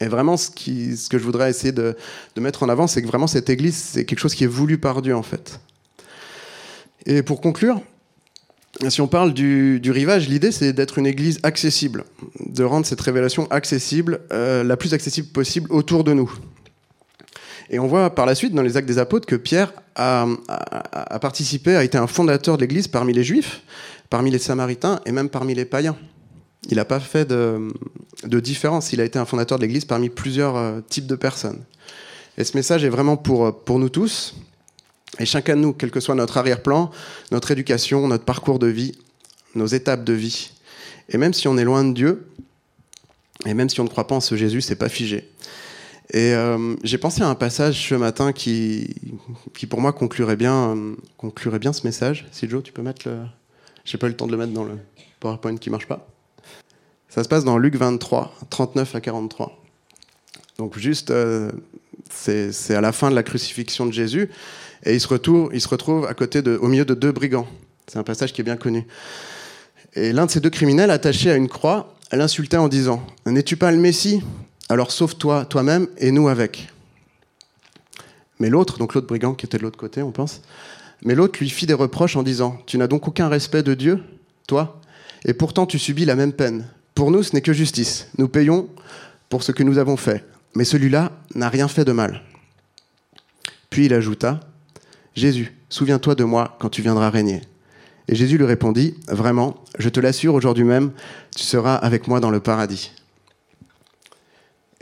Et 0.00 0.06
vraiment, 0.06 0.36
ce, 0.36 0.50
que 0.50 1.18
je 1.18 1.24
voudrais 1.24 1.50
essayer 1.50 1.72
de 1.72 1.96
mettre 2.36 2.62
en 2.62 2.68
avant, 2.68 2.86
c'est 2.86 3.02
que 3.02 3.08
vraiment, 3.08 3.26
cette 3.26 3.50
Église, 3.50 3.76
c'est 3.76 4.04
quelque 4.04 4.20
chose 4.20 4.34
qui 4.34 4.44
est 4.44 4.48
voulu 4.48 4.78
par 4.78 5.02
Dieu, 5.02 5.14
en 5.16 5.22
fait. 5.22 5.60
Et 7.06 7.22
pour 7.22 7.40
conclure, 7.40 7.80
si 8.88 9.00
on 9.00 9.08
parle 9.08 9.34
du, 9.34 9.80
rivage, 9.86 10.28
l'idée 10.28 10.50
c'est 10.52 10.72
d'être 10.72 10.98
une 10.98 11.06
église 11.06 11.38
accessible, 11.42 12.04
de 12.40 12.64
rendre 12.64 12.86
cette 12.86 13.00
révélation 13.00 13.46
accessible, 13.50 14.20
euh, 14.32 14.64
la 14.64 14.76
plus 14.76 14.94
accessible 14.94 15.28
possible 15.28 15.70
autour 15.70 16.04
de 16.04 16.12
nous. 16.12 16.32
Et 17.70 17.78
on 17.78 17.86
voit 17.86 18.14
par 18.14 18.26
la 18.26 18.34
suite 18.34 18.54
dans 18.54 18.62
les 18.62 18.76
actes 18.76 18.88
des 18.88 18.98
apôtres 18.98 19.26
que 19.26 19.36
Pierre 19.36 19.72
a, 19.94 20.26
participé, 21.20 21.76
a 21.76 21.84
été 21.84 21.96
un 21.96 22.06
fondateur 22.06 22.56
de 22.56 22.62
l'église 22.62 22.88
parmi 22.88 23.12
les 23.12 23.24
juifs, 23.24 23.62
parmi 24.10 24.30
les 24.30 24.38
samaritains 24.38 25.00
et 25.06 25.12
même 25.12 25.30
parmi 25.30 25.54
les 25.54 25.64
païens. 25.64 25.96
Il 26.68 26.76
n'a 26.76 26.84
pas 26.84 27.00
fait 27.00 27.28
de, 27.28 27.70
différence, 28.24 28.92
il 28.92 29.00
a 29.00 29.04
été 29.04 29.18
un 29.18 29.24
fondateur 29.24 29.58
de 29.58 29.62
l'église 29.62 29.84
parmi 29.84 30.10
plusieurs 30.10 30.56
euh, 30.56 30.80
types 30.86 31.06
de 31.06 31.16
personnes. 31.16 31.60
Et 32.36 32.44
ce 32.44 32.56
message 32.56 32.84
est 32.84 32.88
vraiment 32.88 33.16
pour, 33.16 33.64
pour 33.64 33.78
nous 33.78 33.88
tous, 33.88 34.34
et 35.18 35.26
chacun 35.26 35.56
de 35.56 35.60
nous, 35.60 35.72
quel 35.72 35.90
que 35.90 36.00
soit 36.00 36.14
notre 36.14 36.38
arrière-plan, 36.38 36.90
notre 37.30 37.50
éducation, 37.50 38.08
notre 38.08 38.24
parcours 38.24 38.58
de 38.58 38.66
vie, 38.66 38.92
nos 39.54 39.66
étapes 39.66 40.04
de 40.04 40.12
vie, 40.12 40.52
et 41.08 41.18
même 41.18 41.34
si 41.34 41.48
on 41.48 41.58
est 41.58 41.64
loin 41.64 41.84
de 41.84 41.92
Dieu, 41.92 42.26
et 43.44 43.54
même 43.54 43.68
si 43.68 43.80
on 43.80 43.84
ne 43.84 43.88
croit 43.88 44.06
pas 44.06 44.14
en 44.14 44.20
ce 44.20 44.36
Jésus, 44.36 44.60
c'est 44.60 44.76
pas 44.76 44.88
figé. 44.88 45.28
Et 46.12 46.34
euh, 46.34 46.76
j'ai 46.84 46.98
pensé 46.98 47.22
à 47.22 47.28
un 47.28 47.34
passage 47.34 47.88
ce 47.88 47.94
matin 47.94 48.32
qui, 48.32 48.94
qui 49.54 49.66
pour 49.66 49.80
moi 49.80 49.92
conclurait 49.92 50.36
bien, 50.36 50.76
conclurait 51.16 51.58
bien 51.58 51.72
ce 51.72 51.86
message. 51.86 52.26
Si 52.32 52.48
Joe, 52.48 52.62
tu 52.62 52.72
peux 52.72 52.82
mettre 52.82 53.08
le. 53.08 53.18
J'ai 53.84 53.98
pas 53.98 54.06
eu 54.06 54.10
le 54.10 54.16
temps 54.16 54.26
de 54.26 54.32
le 54.32 54.38
mettre 54.38 54.52
dans 54.52 54.64
le 54.64 54.78
PowerPoint 55.20 55.56
qui 55.56 55.70
marche 55.70 55.88
pas. 55.88 56.06
Ça 57.08 57.24
se 57.24 57.28
passe 57.28 57.44
dans 57.44 57.58
Luc 57.58 57.76
23, 57.76 58.32
39 58.50 58.94
à 58.94 59.00
43. 59.00 59.58
Donc 60.58 60.78
juste, 60.78 61.10
euh, 61.10 61.50
c'est 62.10 62.74
à 62.74 62.80
la 62.80 62.92
fin 62.92 63.10
de 63.10 63.14
la 63.14 63.22
crucifixion 63.22 63.86
de 63.86 63.92
Jésus. 63.92 64.30
Et 64.84 64.94
il 64.94 65.00
se 65.00 65.08
retrouve, 65.08 65.50
il 65.52 65.60
se 65.60 65.68
retrouve 65.68 66.06
à 66.06 66.14
côté 66.14 66.42
de, 66.42 66.56
au 66.56 66.68
milieu 66.68 66.84
de 66.84 66.94
deux 66.94 67.12
brigands. 67.12 67.46
C'est 67.86 67.98
un 67.98 68.02
passage 68.02 68.32
qui 68.32 68.40
est 68.40 68.44
bien 68.44 68.56
connu. 68.56 68.86
Et 69.94 70.12
l'un 70.12 70.26
de 70.26 70.30
ces 70.30 70.40
deux 70.40 70.50
criminels, 70.50 70.90
attaché 70.90 71.30
à 71.30 71.36
une 71.36 71.48
croix, 71.48 71.94
l'insultait 72.10 72.56
en 72.56 72.68
disant 72.68 73.04
N'es-tu 73.26 73.56
pas 73.56 73.70
le 73.70 73.78
Messie? 73.78 74.22
Alors 74.68 74.90
sauve-toi 74.90 75.44
toi-même 75.44 75.86
et 75.98 76.10
nous 76.10 76.28
avec. 76.28 76.68
Mais 78.38 78.48
l'autre, 78.48 78.78
donc 78.78 78.94
l'autre 78.94 79.06
brigand 79.06 79.34
qui 79.34 79.46
était 79.46 79.58
de 79.58 79.62
l'autre 79.62 79.78
côté, 79.78 80.02
on 80.02 80.10
pense, 80.10 80.40
mais 81.04 81.14
l'autre 81.14 81.38
lui 81.38 81.50
fit 81.50 81.66
des 81.66 81.74
reproches 81.74 82.16
en 82.16 82.22
disant 82.22 82.58
Tu 82.66 82.78
n'as 82.78 82.86
donc 82.86 83.06
aucun 83.06 83.28
respect 83.28 83.62
de 83.62 83.74
Dieu, 83.74 84.02
toi? 84.46 84.80
Et 85.24 85.34
pourtant 85.34 85.66
tu 85.66 85.78
subis 85.78 86.04
la 86.04 86.16
même 86.16 86.32
peine. 86.32 86.66
Pour 86.94 87.10
nous, 87.10 87.22
ce 87.22 87.34
n'est 87.34 87.42
que 87.42 87.52
justice. 87.52 88.08
Nous 88.18 88.28
payons 88.28 88.68
pour 89.28 89.42
ce 89.42 89.52
que 89.52 89.62
nous 89.62 89.78
avons 89.78 89.96
fait. 89.96 90.24
Mais 90.54 90.64
celui-là 90.64 91.12
n'a 91.34 91.48
rien 91.48 91.68
fait 91.68 91.84
de 91.84 91.92
mal. 91.92 92.22
Puis 93.70 93.86
il 93.86 93.94
ajouta 93.94 94.40
Jésus, 95.14 95.54
souviens-toi 95.68 96.14
de 96.14 96.24
moi 96.24 96.56
quand 96.58 96.68
tu 96.68 96.82
viendras 96.82 97.10
régner. 97.10 97.42
Et 98.08 98.14
Jésus 98.14 98.38
lui 98.38 98.44
répondit, 98.44 98.94
Vraiment, 99.08 99.56
je 99.78 99.88
te 99.88 100.00
l'assure, 100.00 100.34
aujourd'hui 100.34 100.64
même, 100.64 100.92
tu 101.36 101.44
seras 101.44 101.74
avec 101.76 102.08
moi 102.08 102.20
dans 102.20 102.30
le 102.30 102.40
paradis. 102.40 102.92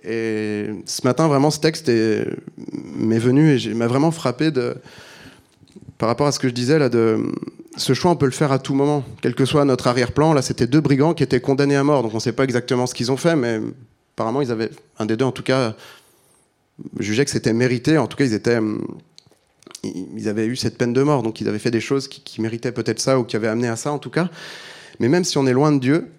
Et 0.04 0.66
ce 0.86 1.02
matin, 1.04 1.28
vraiment, 1.28 1.50
ce 1.50 1.60
texte 1.60 1.88
m'est 1.88 3.18
venu 3.18 3.58
et 3.58 3.74
m'a 3.74 3.86
vraiment 3.86 4.10
frappé 4.10 4.50
de, 4.50 4.76
par 5.98 6.08
rapport 6.08 6.26
à 6.26 6.32
ce 6.32 6.38
que 6.38 6.48
je 6.48 6.54
disais 6.54 6.78
là, 6.78 6.88
de 6.88 7.18
ce 7.76 7.92
choix, 7.92 8.10
on 8.10 8.16
peut 8.16 8.26
le 8.26 8.32
faire 8.32 8.52
à 8.52 8.58
tout 8.58 8.74
moment, 8.74 9.04
quel 9.20 9.34
que 9.34 9.44
soit 9.44 9.64
notre 9.64 9.86
arrière-plan. 9.86 10.32
Là, 10.32 10.42
c'était 10.42 10.66
deux 10.66 10.80
brigands 10.80 11.14
qui 11.14 11.22
étaient 11.22 11.40
condamnés 11.40 11.76
à 11.76 11.84
mort, 11.84 12.02
donc 12.02 12.12
on 12.12 12.16
ne 12.16 12.22
sait 12.22 12.32
pas 12.32 12.44
exactement 12.44 12.86
ce 12.86 12.94
qu'ils 12.94 13.12
ont 13.12 13.16
fait, 13.16 13.36
mais 13.36 13.60
apparemment, 14.14 14.40
ils 14.40 14.50
avaient 14.50 14.70
un 14.98 15.06
des 15.06 15.16
deux, 15.16 15.26
en 15.26 15.32
tout 15.32 15.42
cas, 15.42 15.74
jugeait 16.98 17.24
que 17.24 17.30
c'était 17.30 17.52
mérité. 17.52 17.98
En 17.98 18.06
tout 18.06 18.16
cas, 18.16 18.24
ils 18.24 18.34
étaient 18.34 18.58
ils 19.82 20.28
avaient 20.28 20.46
eu 20.46 20.56
cette 20.56 20.76
peine 20.76 20.92
de 20.92 21.02
mort, 21.02 21.22
donc 21.22 21.40
ils 21.40 21.48
avaient 21.48 21.58
fait 21.58 21.70
des 21.70 21.80
choses 21.80 22.08
qui, 22.08 22.40
méritaient 22.40 22.72
peut-être 22.72 23.00
ça 23.00 23.18
ou 23.18 23.24
qui 23.24 23.36
avaient 23.36 23.48
amené 23.48 23.68
à 23.68 23.76
ça 23.76 23.92
en 23.92 23.98
tout 23.98 24.10
cas. 24.10 24.28
Mais 24.98 25.08
même 25.08 25.24
si 25.24 25.38
on 25.38 25.46
est 25.46 25.52
loin 25.52 25.72
de 25.72 25.78
Dieu, 25.78 26.10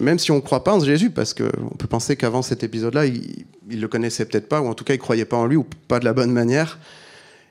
même 0.00 0.18
si 0.18 0.30
on 0.30 0.36
ne 0.36 0.40
croit 0.40 0.62
pas 0.62 0.74
en 0.74 0.80
Jésus, 0.80 1.10
parce 1.10 1.34
qu'on 1.34 1.76
peut 1.76 1.88
penser 1.88 2.16
qu'avant 2.16 2.42
cet 2.42 2.62
épisode-là, 2.62 3.06
il 3.06 3.46
ne 3.68 3.76
le 3.76 3.88
connaissait 3.88 4.24
peut-être 4.24 4.48
pas, 4.48 4.60
ou 4.60 4.68
en 4.68 4.74
tout 4.74 4.84
cas 4.84 4.94
il 4.94 4.98
ne 4.98 5.02
croyait 5.02 5.24
pas 5.24 5.36
en 5.36 5.46
lui, 5.46 5.56
ou 5.56 5.66
pas 5.88 5.98
de 5.98 6.04
la 6.04 6.12
bonne 6.12 6.30
manière, 6.30 6.78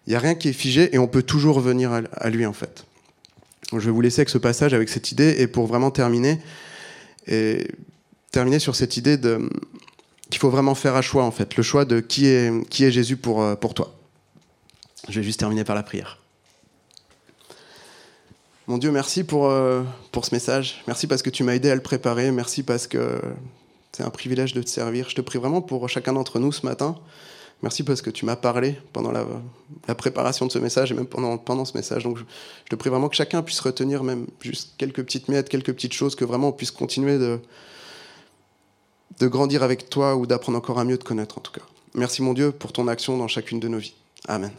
il 0.06 0.12
n'y 0.12 0.16
a 0.16 0.20
rien 0.20 0.36
qui 0.36 0.50
est 0.50 0.54
figé 0.54 0.96
et 0.96 0.98
on 0.98 1.08
peut 1.08 1.24
toujours 1.24 1.58
revenir 1.58 1.92
à, 1.92 2.30
lui 2.30 2.46
en 2.46 2.54
fait. 2.54 2.86
je 3.74 3.78
vais 3.80 3.92
vous 3.92 4.02
laisser 4.02 4.22
avec 4.22 4.30
ce 4.30 4.38
passage, 4.38 4.74
avec 4.74 4.88
cette 4.88 5.12
idée, 5.12 5.36
et 5.40 5.48
pour 5.48 5.68
vraiment 5.68 5.92
terminer, 5.92 6.40
et 7.28 7.68
terminer 8.32 8.60
sur 8.60 8.76
cette 8.78 8.96
idée 8.96 9.20
qu'il 10.30 10.40
faut 10.40 10.50
vraiment 10.50 10.76
faire 10.76 10.96
un 10.96 11.02
choix 11.02 11.24
en 11.24 11.32
fait, 11.32 11.58
le 11.58 11.64
choix 11.64 11.84
de 11.84 12.00
qui 12.00 12.28
est, 12.28 12.92
Jésus 12.92 13.18
pour, 13.18 13.42
euh, 13.42 13.56
pour 13.56 13.74
toi. 13.74 13.97
Je 15.10 15.20
vais 15.20 15.24
juste 15.24 15.40
terminer 15.40 15.64
par 15.64 15.76
la 15.76 15.84
prière. 15.84 16.20
Mon 18.68 18.78
Dieu, 18.78 18.92
merci 18.92 19.24
pour, 19.24 19.48
euh, 19.48 19.84
pour 20.12 20.26
ce 20.26 20.36
message. 20.36 20.84
Merci 20.88 21.08
parce 21.08 21.22
que 21.22 21.30
tu 21.30 21.44
m'as 21.44 21.56
aidé 21.56 21.70
à 21.70 21.76
le 21.76 21.82
préparer. 21.82 22.32
Merci 22.32 22.64
parce 22.64 22.86
que 22.86 23.22
c'est 23.94 24.04
un 24.04 24.10
privilège 24.10 24.54
de 24.54 24.62
te 24.62 24.70
servir. 24.70 25.10
Je 25.10 25.16
te 25.16 25.22
prie 25.22 25.40
vraiment 25.40 25.62
pour 25.62 25.88
chacun 25.88 26.14
d'entre 26.14 26.40
nous 26.40 26.52
ce 26.52 26.66
matin. 26.66 26.98
Merci 27.64 27.84
parce 27.84 28.02
que 28.02 28.10
tu 28.10 28.26
m'as 28.26 28.36
parlé 28.36 28.78
pendant 28.94 29.12
la, 29.12 29.26
préparation 29.96 30.46
de 30.46 30.52
ce 30.52 30.60
message 30.60 30.92
et 30.92 30.96
même 30.96 31.08
pendant, 31.08 31.38
pendant 31.38 31.66
ce 31.66 31.76
message. 31.76 32.04
Donc 32.04 32.18
je, 32.18 32.24
te 32.70 32.76
prie 32.76 32.90
vraiment 32.90 33.10
que 33.10 33.16
chacun 33.16 33.42
puisse 33.42 33.60
retenir 33.62 34.04
même 34.04 34.28
juste 34.42 34.74
quelques 34.78 35.04
petites 35.04 35.28
miettes, 35.28 35.50
quelques 35.50 35.74
petites 35.74 35.94
choses, 35.94 36.16
que 36.16 36.26
vraiment 36.26 36.50
on 36.50 36.52
puisse 36.52 36.72
continuer 36.72 37.18
de, 37.18 37.40
de 39.20 39.28
grandir 39.28 39.64
avec 39.64 39.90
toi 39.90 40.16
ou 40.16 40.28
d'apprendre 40.28 40.58
encore 40.58 40.78
à 40.78 40.84
mieux 40.84 40.98
te 40.98 41.06
connaître 41.06 41.38
en 41.40 41.42
tout 41.42 41.52
cas. 41.52 41.66
Merci 41.96 42.22
mon 42.22 42.34
Dieu 42.34 42.52
pour 42.52 42.74
ton 42.74 42.88
action 42.88 43.18
dans 43.18 43.28
chacune 43.28 43.60
de 43.60 43.68
nos 43.68 43.80
vies. 43.80 43.96
Amen. 44.28 44.52